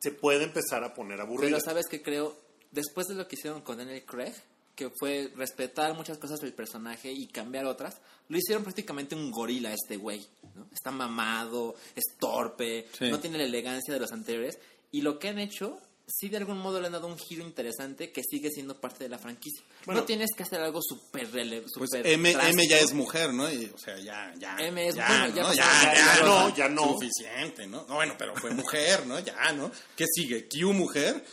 [0.00, 1.50] se puede empezar a poner aburrida.
[1.50, 2.36] Pero sabes que creo,
[2.70, 4.34] después de lo que hicieron con Daniel Craig,
[4.78, 7.96] que fue respetar muchas cosas del personaje y cambiar otras,
[8.28, 10.24] lo hicieron prácticamente un gorila este güey.
[10.54, 10.68] ¿no?
[10.72, 13.10] Está mamado, es torpe, Sí.
[13.10, 14.56] no tiene la elegancia de los anteriores.
[14.92, 18.12] Y lo que han hecho, sí de algún modo le han dado un giro interesante
[18.12, 19.62] que sigue siendo parte de la franquicia.
[19.84, 20.02] Bueno.
[20.02, 23.50] no tienes que hacer algo súper rele Pues M, M ya es mujer, ¿no?
[23.50, 24.56] Y, o sea, ya, ya.
[24.60, 25.54] M es- ya, bueno, ya ¿no?
[25.54, 26.48] ya, ya- ya, ya ¿no?
[26.48, 26.84] no, ya no.
[26.92, 27.84] Suficiente, ¿no?
[27.88, 29.18] No, bueno, pero fue mujer, ¿no?
[29.18, 29.72] Ya, ¿no?
[29.96, 30.46] ¿Qué sigue?
[30.48, 31.24] ¿Q mujer?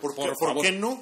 [0.00, 1.00] ¿Por qué- por qué no?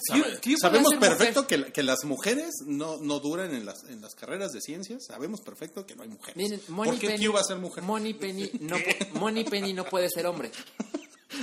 [0.61, 4.61] Sabemos perfecto que, que las mujeres no, no duran en las, en las carreras de
[4.61, 5.05] ciencias.
[5.07, 6.37] Sabemos perfecto que no hay mujeres.
[6.37, 7.83] Miren, ¿Por Money qué Penny, Q va a ser mujer?
[7.85, 8.77] Money Penny no,
[9.21, 10.51] Money Penny no puede ser hombre.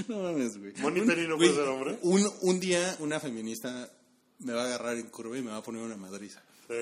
[0.07, 0.71] No mames, güey.
[0.77, 1.99] Money Un- Penny no puede ser hombre.
[2.03, 3.89] Un, un día una feminista
[4.39, 6.41] me va a agarrar en curva y me va a poner una madriza.
[6.69, 6.75] Sí.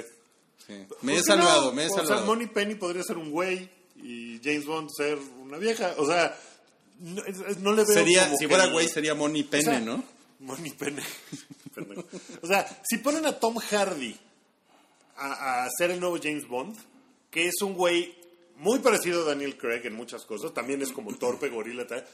[0.68, 0.74] Sí.
[0.88, 1.74] ¿Por Me he salvado, no?
[1.74, 2.28] me he O sea, salvado.
[2.28, 5.96] Money Penny podría ser un güey y James Bond ser una vieja.
[5.98, 6.38] O sea,
[7.00, 10.04] no, le veo sería, como si fuera güey, sería Money Pene, O sea, ¿no?
[10.40, 10.72] Money.
[10.72, 11.10] Pendejo.
[12.42, 14.16] o sea, si ponen a Tom Hardy
[15.18, 16.78] a, a ser el nuevo James Bond,
[17.30, 18.16] que es un güey
[18.58, 22.06] muy parecido a Daniel Craig en muchas cosas, también es como torpe, gorila, tal.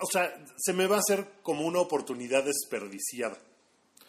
[0.00, 3.38] O sea, se me va a hacer como una oportunidad desperdiciada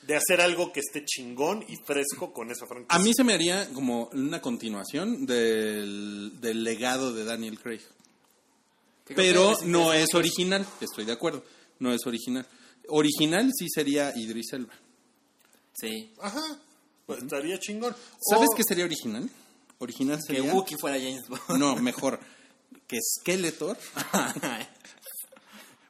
[0.04, 2.96] de hacer algo que esté chingón y fresco con esa franquicia.
[2.96, 7.82] A mí se me haría como una continuación del, del legado de Daniel Craig.
[9.06, 11.44] Que Pero que no es original, estoy de acuerdo.
[11.80, 12.46] No es original.
[12.88, 14.74] Original sí sería Idris Elba.
[15.76, 16.12] Sí.
[16.22, 16.42] Ajá,
[17.06, 17.96] pues estaría chingón.
[18.30, 19.30] ¿Sabes O- qué sería original?
[19.80, 20.54] Original Que sería...
[20.54, 21.60] Wookiee fuera James Bond.
[21.60, 22.20] No, mejor.
[22.88, 23.78] Que Skeletor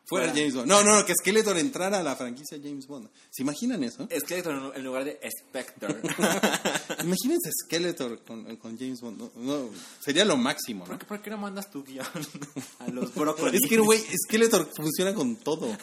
[0.05, 0.33] fuera.
[0.33, 0.67] James Bond.
[0.67, 3.09] No, no, no, que Skeletor entrara a la franquicia James Bond.
[3.31, 4.07] ¿Se imaginan eso?
[4.19, 5.87] Skeletor en lugar de Spectre.
[7.03, 9.17] Imagínense Skeletor con, con James Bond.
[9.19, 10.91] No, no, sería lo máximo, ¿no?
[10.91, 12.05] ¿Por qué, por qué no mandas tu guion
[12.79, 13.61] a los brócolis?
[13.61, 15.67] Es que, güey, Skeletor funciona con todo.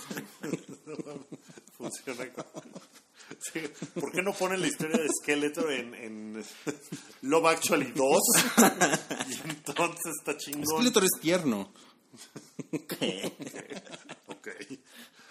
[1.77, 2.31] Funciona.
[3.41, 3.61] Sí,
[3.99, 6.45] ¿Por qué no ponen la historia de Skeletor en, en
[7.23, 8.20] Love Actually 2?
[9.29, 10.77] y entonces está chingón.
[10.77, 11.73] Skeletor es tierno.
[14.28, 14.48] Ok.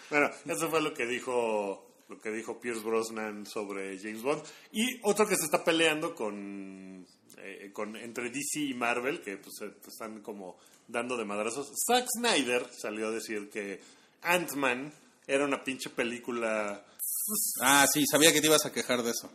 [0.10, 4.44] Bueno, eso fue lo que dijo lo que dijo Pierce Brosnan sobre James Bond.
[4.74, 7.08] Y otro que se está peleando con,
[7.38, 10.58] eh, con entre DC y Marvel, que pues, eh, están como
[10.88, 11.72] dando de madrazos.
[11.88, 13.80] Zack Snyder salió a decir que
[14.24, 14.94] Ant-Man
[15.26, 16.86] era una pinche película
[17.62, 19.30] Ah, sí, sabía que te ibas a quejar de eso.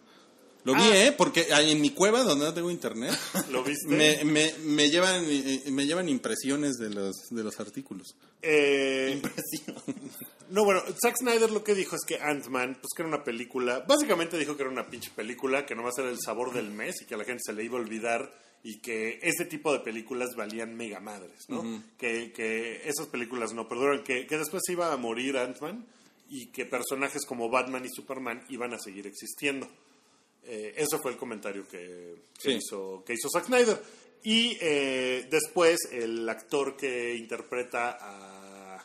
[0.67, 1.07] Lo vi, Ah.
[1.07, 1.13] ¿eh?
[1.17, 3.17] Porque en mi cueva, donde no tengo internet,
[3.51, 3.87] ¿Lo viste?
[3.89, 5.25] me, me, me llevan,
[5.73, 8.17] me llevan impresiones de los, de los artículos.
[8.43, 9.23] Eh,
[10.51, 13.81] no, bueno, Zack Snyder lo que dijo es que Ant-Man, pues que era una película,
[13.87, 16.71] básicamente dijo que era una pinche película, que no va a ser el sabor del
[16.71, 18.31] mes y que a la gente se le iba a olvidar
[18.63, 21.85] y que ese tipo de películas valían mega madres, ¿no?
[21.99, 25.87] que, que esas películas no perduran, que, que después iba a morir Ant-Man
[26.29, 29.69] y que personajes como Batman y Superman iban a seguir existiendo.
[30.47, 32.59] Eh, eso fue el comentario que, que Sí.
[32.59, 33.83] hizo, que hizo Zack Snyder.
[34.23, 38.77] Y eh, después el actor que interpreta a,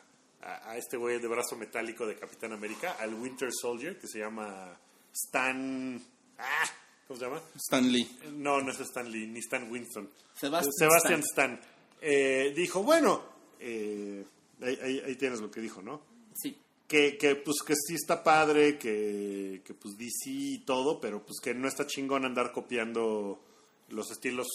[0.41, 4.19] a, a este güey de brazo metálico de Capitán América, al Winter Soldier, que se
[4.19, 4.77] llama
[5.13, 6.01] Stan...
[6.37, 6.69] Ah,
[7.07, 7.41] ¿Cómo se llama?
[7.55, 8.09] Stan Lee.
[8.33, 10.09] No, no es Stan Lee, ni Stan Winston.
[10.39, 11.59] Sebastian Sebastian Stan.
[12.01, 13.21] Eh, dijo, bueno,
[13.59, 14.23] eh,
[14.61, 16.01] ahí, ahí- ahí tienes lo que dijo, ¿no?
[16.35, 16.55] Sí.
[16.91, 21.39] Que, que, pues que sí está padre, que, que pues DC y todo, pero pues
[21.41, 23.39] que no está chingón andar copiando
[23.87, 24.47] los estilos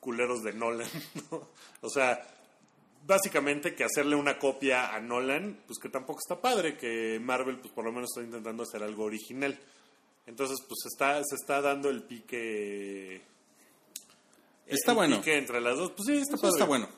[0.00, 0.90] culeros de Nolan,
[1.30, 1.48] ¿no?
[1.82, 2.20] O sea,
[3.06, 7.72] básicamente que hacerle una copia a Nolan, pues que tampoco está padre, que Marvel pues
[7.72, 9.56] por lo menos está intentando hacer algo original.
[10.26, 13.22] Entonces, pues está, se está dando el pique...
[14.66, 15.16] Está el bueno.
[15.18, 15.92] pique entre las dos.
[15.92, 16.50] Pues sí, está padre.
[16.50, 16.88] está bueno.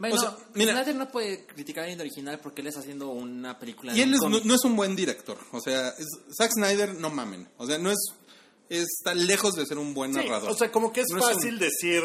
[0.00, 3.10] Bueno, O sea, mira- Snyder no puede criticar a alguien original porque él está haciendo
[3.10, 5.38] una película Y de él un es- no, es un buen director.
[5.52, 7.48] O sea, es- Zack Snyder, no mamen.
[7.58, 7.98] O sea, no es.
[8.68, 10.50] Está lejos de ser un buen Sí, narrador.
[10.50, 12.02] o sea, como que es No es un- fácil decir,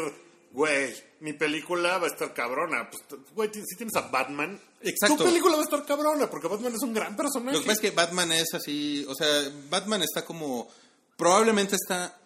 [0.52, 2.90] güey, mi película va a estar cabrona.
[2.90, 5.16] Pues, güey, si tienes a Batman, Exacto.
[5.18, 7.56] tu película va a estar cabrona, porque Batman es un gran personaje.
[7.56, 9.28] Lo que pasa es que Batman es así, o sea,
[9.70, 10.68] Batman está como,
[11.16, 12.18] probablemente está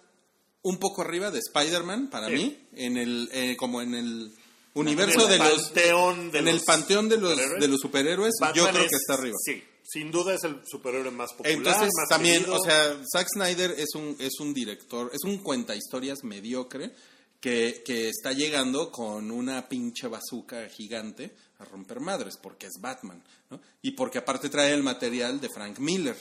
[0.62, 2.32] un poco arriba de Spider-Man para Sí.
[2.34, 4.32] mí, en el, eh, como en el
[4.74, 7.60] universo de los, panteón de en los el panteón de los, superhéroes.
[7.60, 9.36] de los superhéroes, yo creo es- que está arriba.
[9.44, 11.52] Sí, sin duda es el superhéroe más popular.
[11.52, 12.56] Entonces más también, querido.
[12.56, 16.92] o sea, Zack Snyder es un, es un director, es un cuenta historias mediocre
[17.40, 23.22] que, que está llegando con una pinche bazooka gigante a romper madres, porque es Batman,
[23.50, 23.60] ¿no?
[23.82, 26.16] Y porque aparte trae el material de Frank Miller,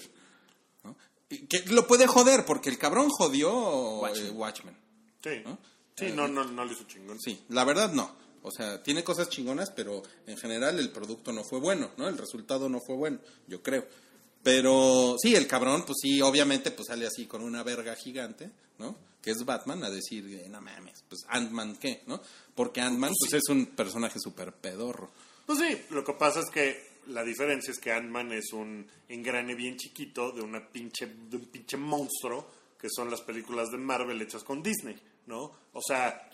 [0.83, 0.95] ¿no?
[1.47, 4.27] Que lo puede joder, porque el cabrón jodió Watchmen.
[4.27, 4.77] eh, Watchmen.
[5.23, 5.59] Sí, ¿no?
[5.95, 7.19] sí no, no, no le hizo chingón.
[7.19, 8.15] Sí, la verdad no.
[8.43, 12.07] O sea, tiene cosas chingonas, pero en general el producto no fue bueno, ¿no?
[12.07, 13.85] El resultado no fue bueno, yo creo.
[14.41, 18.97] Pero sí, el cabrón, pues sí, obviamente, pues sale así con una verga gigante, ¿no?
[19.21, 22.03] Que es Batman, a decir, eh, no mames, pues Ant-Man, ¿qué?
[22.07, 22.21] ¿no?
[22.55, 25.11] Porque Ant-Man, pues es un personaje súper pedorro.
[25.45, 29.55] Pues sí, lo que pasa es que la diferencia es que Ant-Man es un engrane
[29.55, 32.47] bien chiquito de una pinche de un pinche monstruo
[32.79, 35.51] que son las películas de Marvel hechas con Disney, ¿no?
[35.73, 36.28] O sea,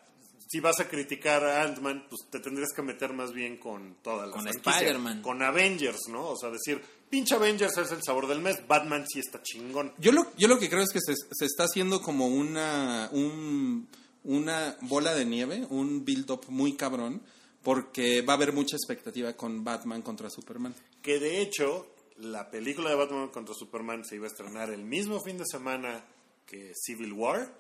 [0.48, 4.26] si vas a criticar a Ant-Man, pues te tendrías que meter más bien con toda
[4.28, 5.22] la Con franquicia, Spider-Man.
[5.22, 6.30] con Avengers, ¿no?
[6.30, 9.94] O sea, decir, pinche Avengers es el sabor del mes, Batman sí está chingón.
[9.98, 13.88] Yo lo, yo lo que creo es que se, se está haciendo como una, un-
[14.24, 17.22] una bola de nieve, un build-up muy cabrón,
[17.64, 20.76] porque va a haber mucha expectativa con Batman contra Superman.
[21.02, 21.88] Que de hecho,
[22.18, 26.06] la película de Batman contra Superman se iba a estrenar el mismo fin de semana
[26.46, 27.52] que Civil War.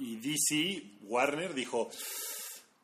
[0.00, 1.88] Y DC, Warner, dijo: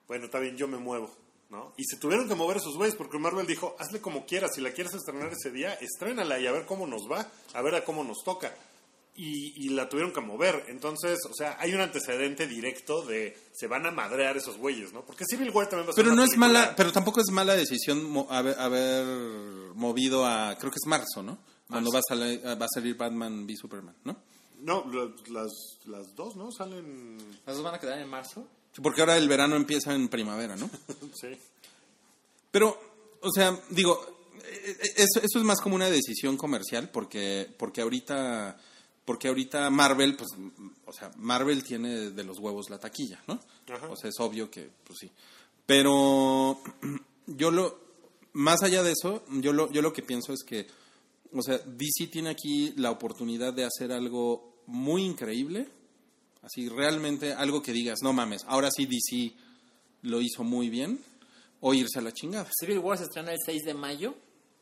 [0.07, 1.11] Bueno, está bien, yo me muevo.
[1.49, 1.73] ¿no?
[1.77, 4.51] Y se tuvieron que mover esos güeyes porque Marvel dijo: Hazle como quieras.
[4.55, 7.75] Si la quieres estrenar ese día, estrénala y a ver cómo nos va, a ver
[7.77, 8.55] a cómo nos toca.
[9.19, 10.65] Y, y la tuvieron que mover.
[10.69, 15.07] Entonces, o sea, hay un antecedente directo de se van a madrear esos güeyes, ¿no?
[15.07, 17.31] Porque Civil War también va a ser Pero una no es mala, pero tampoco es
[17.31, 19.07] mala decisión mo- haber, haber
[19.75, 21.39] movido a, creo que es marzo, ¿no?
[21.67, 24.17] Cuando va a, salir, va a salir Batman v Superman, ¿no?
[24.61, 24.85] No,
[25.29, 25.53] las,
[25.87, 26.51] las dos, ¿no?
[26.51, 27.19] Salen.
[27.45, 28.47] ¿Las dos van a quedar en marzo?
[28.73, 30.69] Sí, Porque ahora el verano empieza en primavera, ¿no?
[31.15, 31.29] sí.
[32.51, 32.79] Pero,
[33.21, 34.01] o sea, digo,
[34.45, 38.59] eh, eh, eso, eso es más como una decisión comercial porque, porque ahorita,
[39.05, 40.31] porque ahorita Marvel, pues,
[40.87, 43.41] o sea, Marvel tiene de los huevos la taquilla, ¿no?
[43.69, 43.89] Ajá.
[43.89, 45.11] O sea, es obvio que, pues sí.
[45.67, 46.61] Pero
[47.27, 47.79] yo lo,
[48.33, 50.67] más allá de eso, yo lo, yo lo que pienso es que,
[51.37, 55.69] o sea, DC tiene aquí la oportunidad de hacer algo muy increíble,
[56.43, 59.35] así realmente algo que digas, no mames, ahora sí DC
[60.03, 61.01] lo hizo muy bien,
[61.61, 62.49] o irse a la chingada.
[62.59, 64.15] Civil War se estrena el 6 de mayo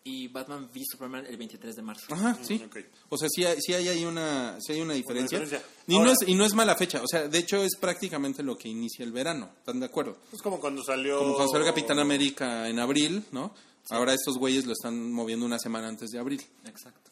[0.07, 2.07] y Batman v Superman el 23 de marzo.
[2.11, 2.63] Ajá, sí.
[2.65, 2.77] ok.
[3.09, 5.39] O sea, sí hay, sí hay ahí una, sí hay una diferencia.
[5.39, 5.67] diferencia.
[5.87, 7.03] Y, Ahora- no es, y no es mala fecha.
[7.03, 9.51] O sea, de hecho es prácticamente lo que inicia el verano.
[9.59, 10.19] ¿Están de acuerdo?
[10.33, 11.19] Es como cuando salió.
[11.19, 13.55] Como cuando salió Capitán América en abril, ¿no?
[13.91, 16.43] Ahora estos güeyes lo están moviendo una semana antes de abril.
[16.65, 17.11] Exacto.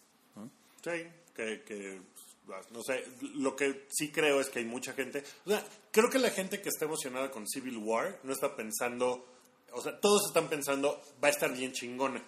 [0.85, 0.91] Sí,
[1.37, 2.01] que, que,
[2.47, 3.05] pues, no sé,
[3.35, 6.61] lo que sí creo es que hay mucha gente, o sea, creo que la gente
[6.61, 9.25] que está emocionada con Civil War no está pensando,
[9.73, 12.23] o sea, todos están pensando, va a estar bien chingona.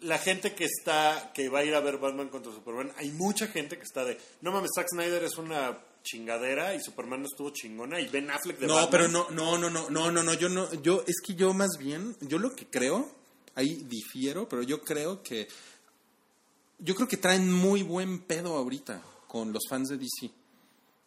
[0.00, 3.46] La gente que está, que va a ir a ver Batman contra Superman, hay mucha
[3.48, 7.50] gente que está de, no mames, Zack Snyder es una chingadera y Superman no estuvo
[7.50, 8.90] chingona y Ben Affleck de No, Batman.
[8.90, 11.76] pero no, no, no, no, no, no, no, yo no, yo, es que yo más
[11.78, 13.08] bien, yo lo que creo,
[13.54, 15.48] ahí difiero, pero yo creo que,
[16.78, 20.30] yo creo que traen muy buen pedo ahorita con los fans de DC.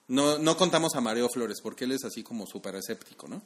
[0.07, 3.41] No, no contamos a Mario Flores porque él es así como súper escéptico, ¿no?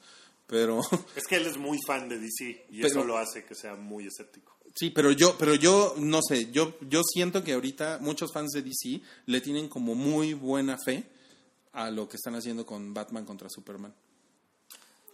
[0.48, 0.82] Pero,
[1.16, 3.76] Es que él es muy fan de DC y Pero- eso lo hace que sea
[3.76, 4.56] muy escéptico.
[4.76, 8.62] sí, pero yo, pero yo, no sé, yo, yo siento que ahorita muchos fans de
[8.62, 11.06] DC le tienen como muy buena fe
[11.72, 13.94] a lo que están haciendo con Batman contra Superman.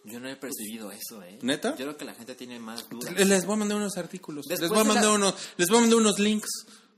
[0.06, 1.40] Yo no he percibido eso, ¿eh?
[1.42, 1.72] ¿Neta?
[1.72, 3.12] Yo creo que la gente tiene más dudas.
[3.14, 4.46] Les voy a mandar unos artículos.
[4.46, 6.50] Después les voy a mandar la- unos, les voy a mandar unos links.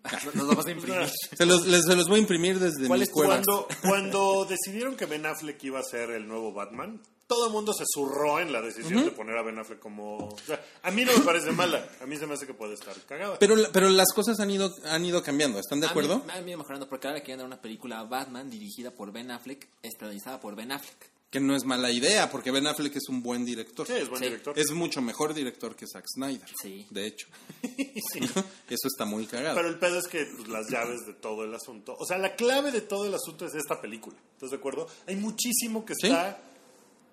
[0.36, 1.10] Nos vamos a imprimir.
[1.38, 3.34] Se los, les- se los voy a imprimir desde ¿Cuál mi es tu cueva.
[3.36, 7.74] Cuando, cuando decidieron que Ben Affleck iba a ser el nuevo Batman, todo el mundo
[7.74, 10.18] se zurró en la decisión de poner a Ben Affleck como...
[10.30, 12.76] o sea, a mí no me parece mala, a mí se me hace que puede
[12.76, 13.38] estar cagada.
[13.38, 16.20] Pero, pero las cosas han ido, han ido cambiando, ¿están de A acuerdo?
[16.20, 19.30] mí- A mí, me mejorando porque ahora quieren dar una película Batman dirigida por Ben
[19.32, 21.10] Affleck, estrenizada por Ben Affleck.
[21.30, 23.86] Que no es mala idea, porque Ben Affleck es un buen director.
[23.86, 24.30] sí, es buen Sí.
[24.30, 24.57] director.
[24.57, 26.47] Es mucho mejor director que Zack Snyder.
[26.61, 26.88] Sí.
[26.89, 27.28] De hecho.
[28.69, 29.55] Eso está muy cagado.
[29.55, 31.95] Pero el pedo es que pues, las llaves de todo el asunto...
[31.99, 34.15] O sea, la clave de todo el asunto es esta película.
[34.34, 34.88] ¿Estás de acuerdo?
[35.05, 36.07] Hay muchísimo que Sí.
[36.07, 36.39] está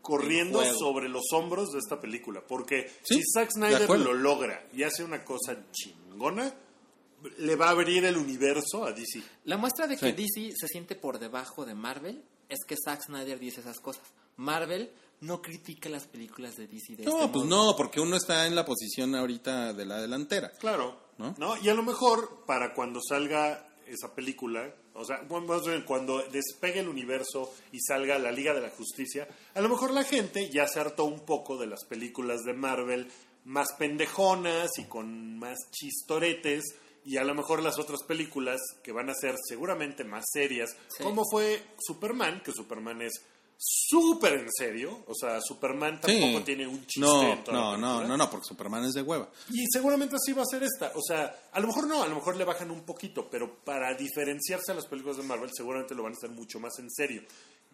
[0.01, 2.41] corriendo sobre los hombros de esta película.
[2.47, 6.55] Porque Sí, si Zack de Snyder lo logra y hace una cosa chingona,
[7.39, 9.23] le va a abrir el universo a DC.
[9.45, 10.13] La muestra de que Sí.
[10.13, 14.03] DC se siente por debajo de Marvel es que Zack Snyder dice esas cosas.
[14.37, 14.91] Marvel
[15.21, 17.67] no critica las películas de DC de No, este pues modo.
[17.73, 20.51] no, porque uno está en la posición ahorita de la delantera.
[20.59, 21.01] Claro.
[21.19, 21.35] ¿No?
[21.39, 21.57] ¿No?
[21.63, 26.23] Y a lo mejor para cuando salga esa película, o sea, bueno, más bien cuando
[26.31, 30.51] despegue el universo y salga la Liga de la Justicia, a lo mejor la gente
[30.51, 33.09] ya se hartó un poco de las películas de Marvel
[33.45, 36.65] más pendejonas y con más chistoretes.
[37.05, 41.03] Y a lo mejor las otras películas que van a ser seguramente más serias, Sí.
[41.03, 43.13] como fue Superman, que Superman es
[43.57, 45.05] súper en serio.
[45.07, 46.43] O sea, Superman tampoco Sí.
[46.45, 49.03] tiene un chiste No, en toda la no, no, no, no, porque Superman es de
[49.03, 49.29] hueva.
[49.51, 50.93] Y seguramente así va a ser esta.
[50.95, 53.95] O sea, a lo mejor no, a lo mejor le bajan un poquito, pero para
[53.95, 57.23] diferenciarse a las películas de Marvel seguramente lo van a hacer mucho más en serio.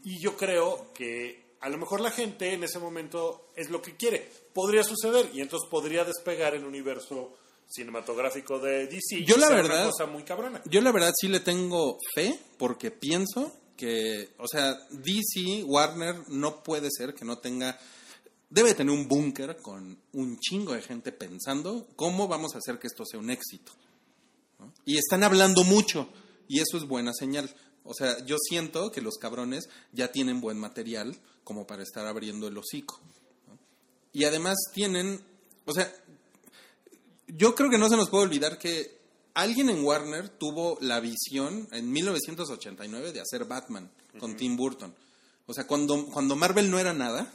[0.04, 3.96] Y yo creo que a lo mejor la gente en ese momento es lo que
[3.96, 4.28] quiere.
[4.52, 7.36] Podría suceder y entonces podría despegar el universo
[7.70, 9.24] cinematográfico de DC.
[9.24, 10.62] Yo la verdad- Una cosa muy cabrona.
[10.66, 16.62] Yo la verdad sí le tengo fe porque pienso que, o sea, DC, Warner, no
[16.62, 17.78] puede ser que no tenga,
[18.50, 22.88] debe tener un búnker con un chingo de gente pensando cómo vamos a hacer que
[22.88, 23.72] esto sea un éxito.
[24.58, 24.72] ¿no?
[24.84, 26.08] Y están hablando mucho
[26.48, 27.54] y eso es buena señal.
[27.84, 32.48] O sea, yo siento que los cabrones ya tienen buen material como para estar abriendo
[32.48, 33.00] el hocico.
[33.48, 33.58] ¿no?
[34.12, 35.22] Y además tienen,
[35.64, 35.90] o sea,
[37.36, 38.98] yo creo que no se nos puede olvidar que
[39.34, 44.94] alguien en Warner tuvo la visión en 1989 de hacer Batman con Tim Burton.
[45.46, 47.32] O sea, cuando, cuando Marvel no era nada,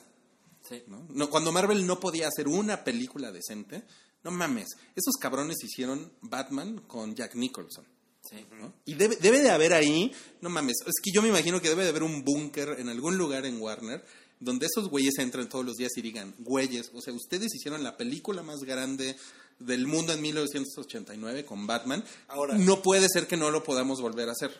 [0.68, 0.82] Sí.
[0.88, 1.06] ¿no?
[1.10, 3.84] No, cuando Marvel no podía hacer una película decente,
[4.24, 7.86] no mames, esos cabrones hicieron Batman con Jack Nicholson.
[8.28, 8.44] Sí.
[8.60, 8.74] ¿no?
[8.86, 11.84] Y debe, debe de haber ahí, no mames, es que yo me imagino que debe
[11.84, 14.04] de haber un búnker en algún lugar en Warner
[14.40, 17.96] donde esos güeyes entren todos los días y digan, güeyes, o sea, ustedes hicieron la
[17.96, 19.16] película más grande
[19.60, 24.30] del mundo en 1989 con Batman, Ahora- no puede ser que no lo podamos volver
[24.30, 24.52] a hacer.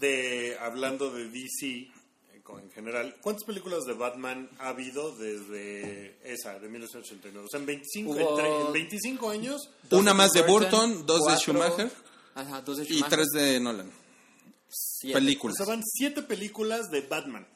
[0.00, 1.90] De, hablando de DC eh,
[2.62, 7.46] en general, ¿cuántas películas de Batman ha habido desde esa, de 1989?
[7.46, 9.70] O sea, en 25, Hubo- en en 25 años...
[9.90, 11.90] Una de más de Burton, dos de cuatro- Schumacher
[12.34, 13.10] Ajá, dos de y Schumacher.
[13.10, 13.90] tres de Nolan.
[14.68, 15.16] siete.
[15.16, 15.56] O Películas.
[15.56, 17.46] sea, van siete películas de Batman.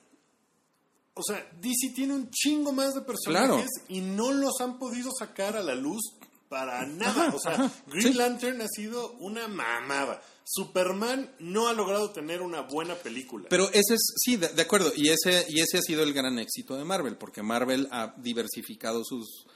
[1.14, 5.56] O sea, DC tiene un chingo más de personajes y no los han podido sacar
[5.56, 6.00] a la luz
[6.48, 7.32] para nada.
[7.34, 8.14] o sea, Green sí.
[8.14, 10.22] Lantern ha sido una mamada.
[10.44, 13.48] Superman no ha logrado tener una buena película.
[13.50, 16.38] Pero ese es, sí, de, de acuerdo, y ese, y ese ha sido el gran
[16.38, 19.46] éxito de Marvel, porque Marvel ha diversificado sus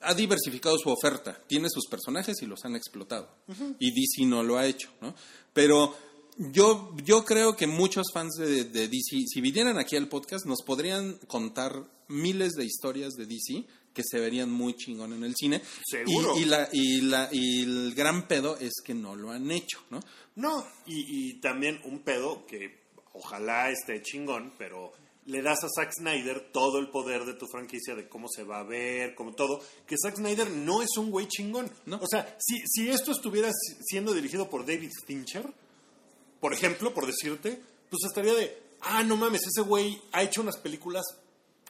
[0.00, 3.28] ha diversificado su oferta, tiene sus personajes y los han explotado.
[3.78, 5.14] Y DC no lo ha hecho, ¿no?
[5.52, 5.94] Pero
[6.38, 10.62] yo, yo creo que muchos fans de, de DC, si vinieran aquí al podcast, nos
[10.62, 15.60] podrían contar miles de historias de DC que se verían muy chingón en el cine.
[15.84, 16.34] Seguro.
[16.36, 19.82] Y, y la, y, la, y el gran pedo es que no lo han hecho,
[19.90, 20.00] ¿no?
[20.36, 22.80] No, y, y también un pedo que
[23.12, 24.92] ojalá esté chingón, pero
[25.26, 28.60] le das a Zack Snyder todo el poder de tu franquicia, de cómo se va
[28.60, 31.70] a ver, como todo, que Zack Snyder no es un güey chingón.
[31.86, 31.98] No.
[32.02, 35.44] O sea, si, si esto estuviera si- siendo dirigido por David Fincher,
[36.40, 40.56] por ejemplo, por decirte, pues estaría de, ah, no mames, ese güey ha hecho unas
[40.56, 41.04] películas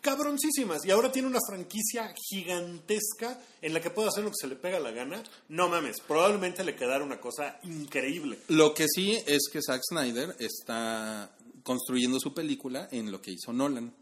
[0.02, 4.48] cabroncísimas y ahora tiene una franquicia gigantesca en la que puede hacer lo que se
[4.48, 5.22] le pega la gana.
[5.48, 8.38] No mames, probablemente le quedara una cosa increíble.
[8.48, 13.52] Lo que sí es que Zack Snyder está construyendo su película en lo que hizo
[13.52, 13.94] Nolan,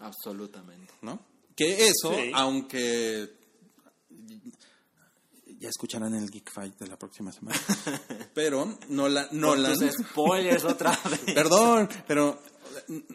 [0.00, 0.92] Absolutamente.
[1.00, 1.20] ¿no?
[1.54, 2.30] Que eso, Sí.
[2.34, 3.30] aunque
[5.58, 7.58] ya escucharán el Geek Fight de la próxima semana,
[8.34, 11.34] pero Nolan, Nolan, spoilers otra vez.
[11.34, 12.40] perdón, pero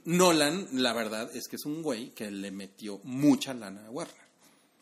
[0.06, 4.22] Nolan, la verdad es que es un güey que le metió mucha lana a Warner.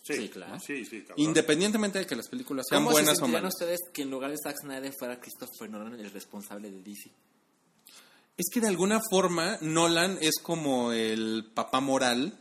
[0.02, 0.60] Sí, claro.
[0.60, 1.20] Sí, sí, cabrón.
[1.20, 3.54] Independientemente de que las películas sean ¿Cómo buenas se o malas.
[3.54, 7.12] ustedes que en lugar de Zack Snyder fuera Christopher Nolan el responsable de DC?
[8.38, 12.40] Es que de alguna forma Nolan es como el papá moral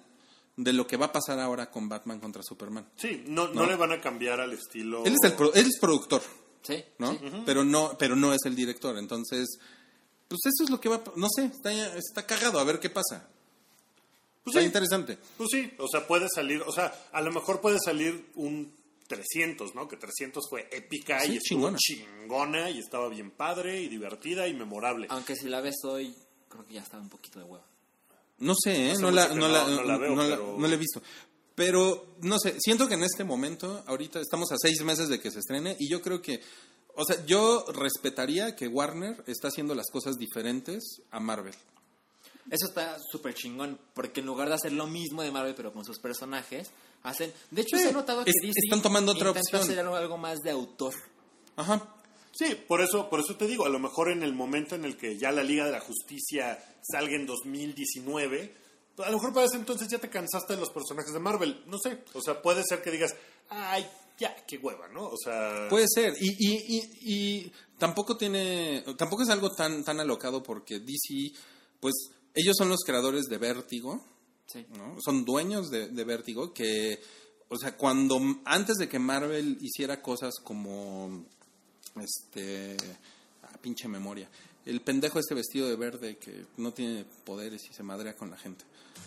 [0.59, 2.87] de lo que va a pasar ahora con Batman contra Superman.
[2.97, 5.05] Sí, no, no, le van a cambiar al estilo.
[5.07, 6.21] Él es el pro- él es productor,
[6.63, 7.13] Sí, ¿no?
[7.13, 7.21] sí.
[7.47, 9.47] Pero no pero no es el director, entonces
[10.29, 12.91] pues eso es lo que va a- no sé, está está cagado a ver qué
[12.91, 13.29] pasa.
[14.45, 14.67] Pues está sí.
[14.67, 15.19] interesante.
[15.37, 18.75] Pues sí, o sea, puede salir, o sea, a lo mejor puede salir un
[19.07, 19.87] 300, ¿no?
[19.89, 21.79] Que 300 fue épica Sí, y estuvo chingona.
[21.79, 25.07] chingona y estaba bien padre y divertida y memorable.
[25.11, 26.15] Aunque si la ves hoy,
[26.49, 27.65] creo que ya está un poquito de hueva.
[28.39, 28.95] No sé, ¿eh?
[28.99, 31.03] No, la, no, la, no la veo, no la- pero- no la he visto.
[31.55, 35.31] Pero, no sé, siento que en este momento, ahorita estamos a seis meses de que
[35.33, 36.41] se estrene y yo creo que,
[36.95, 41.55] o sea, yo respetaría que Warner está haciendo las cosas diferentes a Marvel.
[42.51, 45.85] Eso está súper chingón, porque en lugar de hacer lo mismo de Marvel, pero con
[45.85, 46.71] sus personajes,
[47.03, 47.33] hacen...
[47.51, 49.61] De hecho, Sí, se ha notado que es- están tomando otra opción.
[49.63, 50.95] hacer algo, algo más de autor.
[51.57, 51.95] Ajá.
[52.39, 54.97] Sí, por eso, por eso te digo, a lo mejor en el momento en el
[54.97, 56.57] que ya la Liga de la Justicia
[56.89, 58.55] salga en 2019,
[58.99, 61.79] a lo mejor para ese entonces ya te cansaste de los personajes de Marvel, no
[61.79, 63.17] sé, o sea, puede ser que digas,
[63.49, 63.85] ay,
[64.19, 65.09] ya, qué hueva, ¿no?
[65.09, 66.15] O sea, Puede ser.
[66.21, 71.33] Y, y, y, y tampoco tiene, tampoco es algo tan, tan alocado porque DC,
[71.81, 71.95] pues,
[72.35, 74.05] ellos son los creadores de Vértigo.
[74.47, 74.65] Sí.
[74.77, 74.97] ¿no?
[75.05, 77.01] Son dueños de, de Vértigo que,
[77.49, 81.27] o sea, cuando antes de que Marvel hiciera cosas como,
[82.01, 82.77] este,
[83.43, 84.29] ah, pinche memoria,
[84.67, 88.37] el pendejo este vestido de verde que no tiene poderes y se madrea con la
[88.37, 88.65] gente.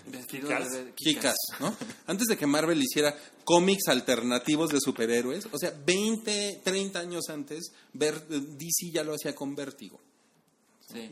[0.07, 0.71] Vestido Kick-Ass.
[0.71, 1.75] de- Kikas, ¿no?
[2.07, 7.71] Antes de que Marvel hiciera cómics alternativos de superhéroes, o sea, 20, 30 años antes,
[7.93, 9.99] Ver- DC ya lo hacía con Vértigo.
[10.91, 11.09] Sí.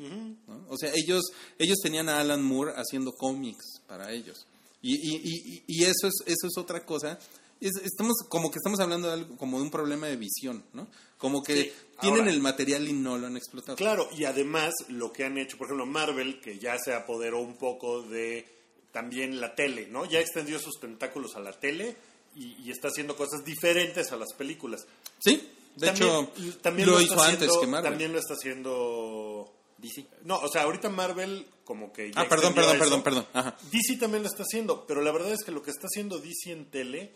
[0.48, 0.66] ¿no?
[0.70, 1.24] O sea, ellos,
[1.58, 4.46] ellos tenían a Alan Moore haciendo cómics para ellos.
[4.82, 7.20] Y, y, y, y eso, es, eso es otra cosa.
[7.62, 10.88] Es- estamos como que estamos hablando de algo, como de un problema de visión, ¿no?
[11.18, 13.76] Como que Sí, tienen ahora- el material y no lo han explotado.
[13.76, 17.58] Claro, y además lo que han hecho, por ejemplo, Marvel, que ya se apoderó un
[17.58, 18.48] poco de
[18.94, 20.06] también la tele, ¿no?
[20.06, 21.96] Ya extendió sus tentáculos a la tele
[22.36, 24.86] y, y está haciendo cosas diferentes a las películas.
[25.20, 27.92] Sí, de También- hecho, también lo, está hizo antes haciendo- que Marvel.
[27.92, 29.54] También lo está haciendo...
[29.78, 30.06] DC.
[30.26, 32.12] No, o sea, ahorita Marvel como que...
[32.12, 32.84] ya Ah, perdón, perdón, eso.
[32.84, 33.26] perdón, perdón.
[33.34, 33.58] Ajá.
[33.72, 36.52] DC también lo está haciendo, pero la verdad es que lo que está haciendo DC
[36.52, 37.12] en tele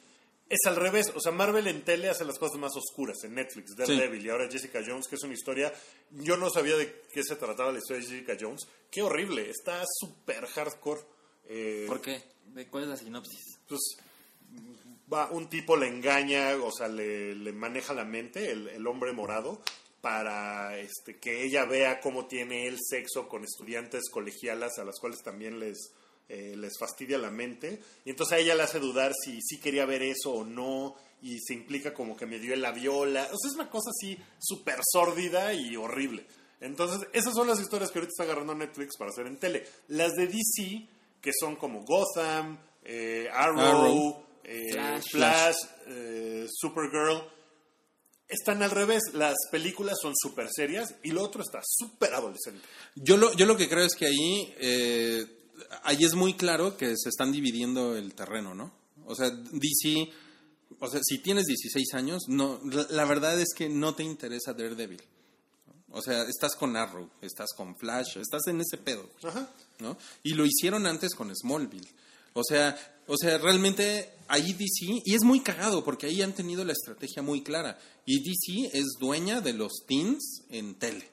[0.49, 1.11] es al revés.
[1.15, 4.49] O sea, Marvel en tele hace las cosas más oscuras, en Netflix, Daredevil y ahora
[4.49, 5.73] Jessica Jones, que es una historia...
[6.11, 8.67] Yo no sabía de qué se trataba la historia de Jessica Jones.
[8.91, 11.01] Qué horrible, está súper hardcore.
[11.45, 12.21] Eh, ¿Por qué?
[12.53, 13.59] ¿De ¿Cuál es la sinopsis?
[13.67, 13.97] pues
[15.11, 19.13] va un tipo le engaña, o sea, le, le maneja la mente, el, el hombre
[19.13, 19.61] morado,
[20.01, 25.23] para este, que ella vea cómo tiene el sexo con estudiantes colegialas a las cuales
[25.23, 25.93] también les,
[26.29, 27.81] eh, les fastidia la mente.
[28.05, 31.39] Y entonces a ella le hace dudar si sí quería ver eso o no, y
[31.39, 33.23] se implica como que me dio la viola.
[33.31, 36.25] O sea, es una cosa así súper sórdida y horrible.
[36.59, 39.65] Entonces, esas son las historias que ahorita está agarrando Netflix para hacer en tele.
[39.89, 40.87] Las de DC,
[41.21, 44.25] que son como Gotham, eh, Arrow, Arrow.
[44.43, 45.09] eh, Flash.
[45.11, 45.55] Flash,
[46.49, 47.21] Supergirl,
[48.27, 49.01] están al revés.
[49.13, 52.61] Las películas son súper serias y lo otro está súper adolescente.
[52.95, 54.53] Yo lo, yo lo que creo es que ahí,
[55.83, 58.71] ahí es muy claro que se están dividiendo el terreno, ¿no?
[59.05, 60.09] O sea, DC,
[60.79, 65.01] o sea, si tienes 16 años, no, la, verdad es que no te interesa Daredevil.
[65.91, 69.51] O sea, estás con Arrow, estás con Flash, estás en ese pedo, Ajá.
[69.79, 69.97] ¿no?
[70.23, 71.87] Y lo hicieron antes con Smallville.
[72.33, 72.75] O sea,
[73.05, 77.21] o sea, realmente ahí DC, y es muy cagado porque ahí han tenido la estrategia
[77.21, 77.77] muy clara.
[78.05, 81.12] Y DC es dueña de los teens en tele.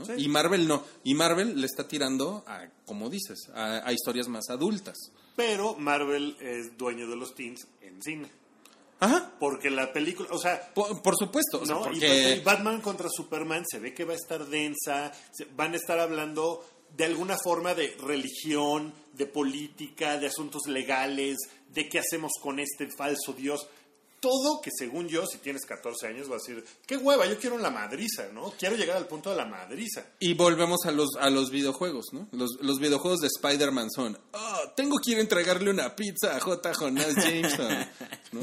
[0.00, 0.06] ¿No?
[0.06, 0.12] Sí.
[0.18, 0.82] Y Marvel no.
[1.04, 4.96] Y Marvel le está tirando a, como dices, a, a historias más adultas.
[5.36, 8.28] Pero Marvel es dueño de los teens en cine.
[8.98, 9.32] Ajá.
[9.40, 11.60] Porque la película, o sea, Por, por supuesto.
[11.62, 11.80] o sea, ¿no?
[11.82, 12.36] Y- porque...
[12.36, 15.12] Y, Batman contra Superman se ve que va a estar densa,
[15.56, 16.62] van a estar hablando
[16.96, 21.38] de alguna forma de religión, de política, de asuntos legales,
[21.72, 23.66] de qué hacemos con este falso Dios.
[24.20, 27.56] Todo que según yo, si tienes 14 años, va a decir, qué hueva, yo quiero
[27.56, 28.52] la madriza, ¿no?
[28.58, 30.04] Quiero llegar al punto de la madriza.
[30.18, 32.28] Y volvemos a los, a los videojuegos, ¿no?
[32.32, 36.40] Los, los videojuegos de Spider-Man son, oh, tengo que ir a entregarle una pizza a
[36.40, 36.72] J.
[36.74, 37.68] Jonas Jameson,
[38.32, 38.40] ¿no?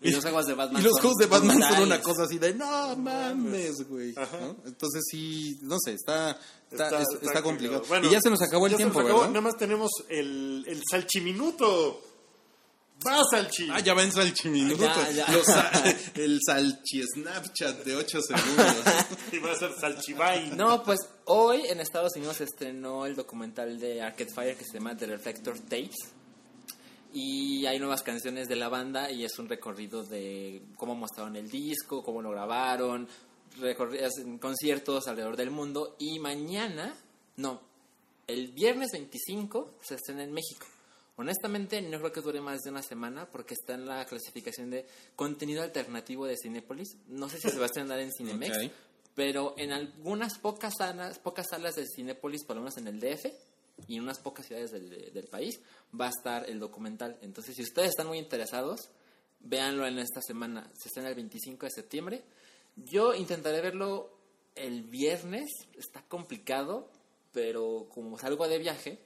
[0.00, 2.38] Y los juegos de Batman Y los son juegos de Batman son una cosa así
[2.38, 4.14] de, no mames, güey.
[4.14, 4.56] ¿no?
[4.64, 6.38] Entonces sí, no sé, está,
[6.70, 7.82] está, es- está complicado.
[7.86, 9.18] Bueno, y ya se nos acabó el tiempo, acabó.
[9.18, 9.28] ¿verdad?
[9.34, 12.02] Nada más tenemos el, el salchiminuto.
[13.06, 13.68] Va, Salchi.
[13.70, 14.82] Ah, ya va en Salchiminuto.
[14.82, 15.30] Ya, ya.
[15.32, 15.70] Los sa-
[16.14, 18.76] el Salchi Snapchat de 8 segundos.
[19.32, 20.54] Y va a ser Salchivine.
[20.56, 24.74] No, pues hoy en Estados Unidos se estrenó el documental de Arcade Fire que se
[24.74, 25.96] llama The Reflector Tapes.
[27.14, 31.50] Y hay nuevas canciones de la banda y es un recorrido de cómo mostraron el
[31.50, 33.06] disco, cómo lo grabaron,
[34.02, 35.94] hacen conciertos alrededor del mundo.
[35.98, 36.94] Y mañana,
[37.36, 37.60] no,
[38.26, 40.66] el viernes 25 se estrena en México.
[41.16, 44.86] Honestamente, no creo que dure más de una semana porque está en la clasificación de
[45.14, 46.96] contenido alternativo de Cinépolis.
[47.08, 48.70] No sé si se va a estrenar en Cinemex,
[49.14, 53.26] pero en algunas pocas salas, pocas salas de Cinépolis, por lo menos en el DF
[53.88, 55.60] y en unas pocas ciudades del, del país,
[55.98, 57.18] va a estar el documental.
[57.20, 58.90] Entonces, si ustedes están muy interesados,
[59.40, 60.70] véanlo en esta semana.
[60.74, 62.22] Se estrena el 25 de septiembre.
[62.76, 64.10] Yo intentaré verlo
[64.54, 65.50] el viernes.
[65.74, 66.88] Está complicado,
[67.32, 68.98] pero como salgo de viaje,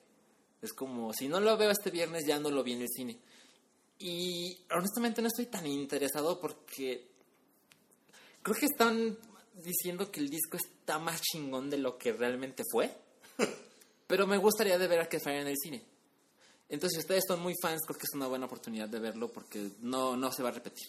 [0.67, 3.19] es como si no lo veo este viernes, ya no lo vi en el cine.
[3.99, 7.07] Y honestamente no estoy tan interesado porque
[8.43, 9.17] creo que están
[9.65, 12.95] diciendo que el disco está más chingón de lo que realmente fue.
[14.07, 15.83] Pero me gustaría de ver a que falla en el cine.
[16.69, 19.71] Entonces, si ustedes son muy fans, creo que es una buena oportunidad de verlo porque
[19.81, 20.89] no, no se va a repetir.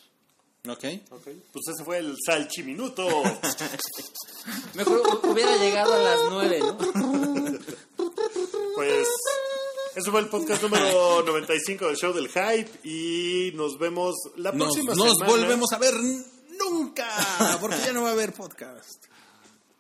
[0.68, 0.84] Ok.
[1.12, 1.24] Ok,
[1.54, 3.08] Pues ese fue el salchiminuto.
[4.74, 6.78] Mejor hu- hubiera llegado a las nueve, ¿no?
[9.98, 14.74] eso fue el podcast número 95 del show del hype y nos vemos la Nos,
[14.76, 15.32] próxima nos semana.
[15.32, 15.94] volvemos a ver
[16.58, 17.08] nunca,
[17.60, 19.06] porque ya no va a haber podcast.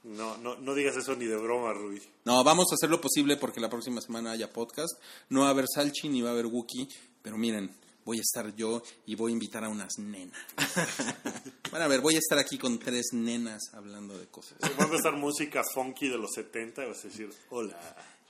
[0.03, 2.01] No, no, no digas eso ni de broma, Rui.
[2.26, 4.93] No, vamos a hacer lo posible porque la próxima semana haya podcast.
[5.30, 6.88] No va a haber Salchi ni va a haber Wookie,
[7.22, 10.39] pero miren, voy a estar yo y voy a invitar a unas nenas.
[11.72, 14.57] Van a ver, voy a estar aquí con tres nenas hablando de cosas.
[14.80, 17.78] Va a empezar música funky de los 70 y vas a decir, hola.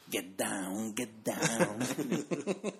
[0.09, 1.79] Get down, get down.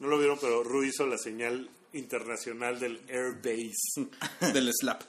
[0.00, 4.08] No lo vieron, pero Rui hizo la señal internacional del Airbase.
[4.52, 5.02] Del slap.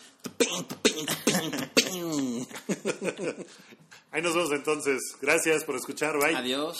[4.11, 5.01] Ahí nos vemos entonces.
[5.21, 6.17] Gracias por escuchar.
[6.17, 6.35] Bye.
[6.35, 6.79] Adiós.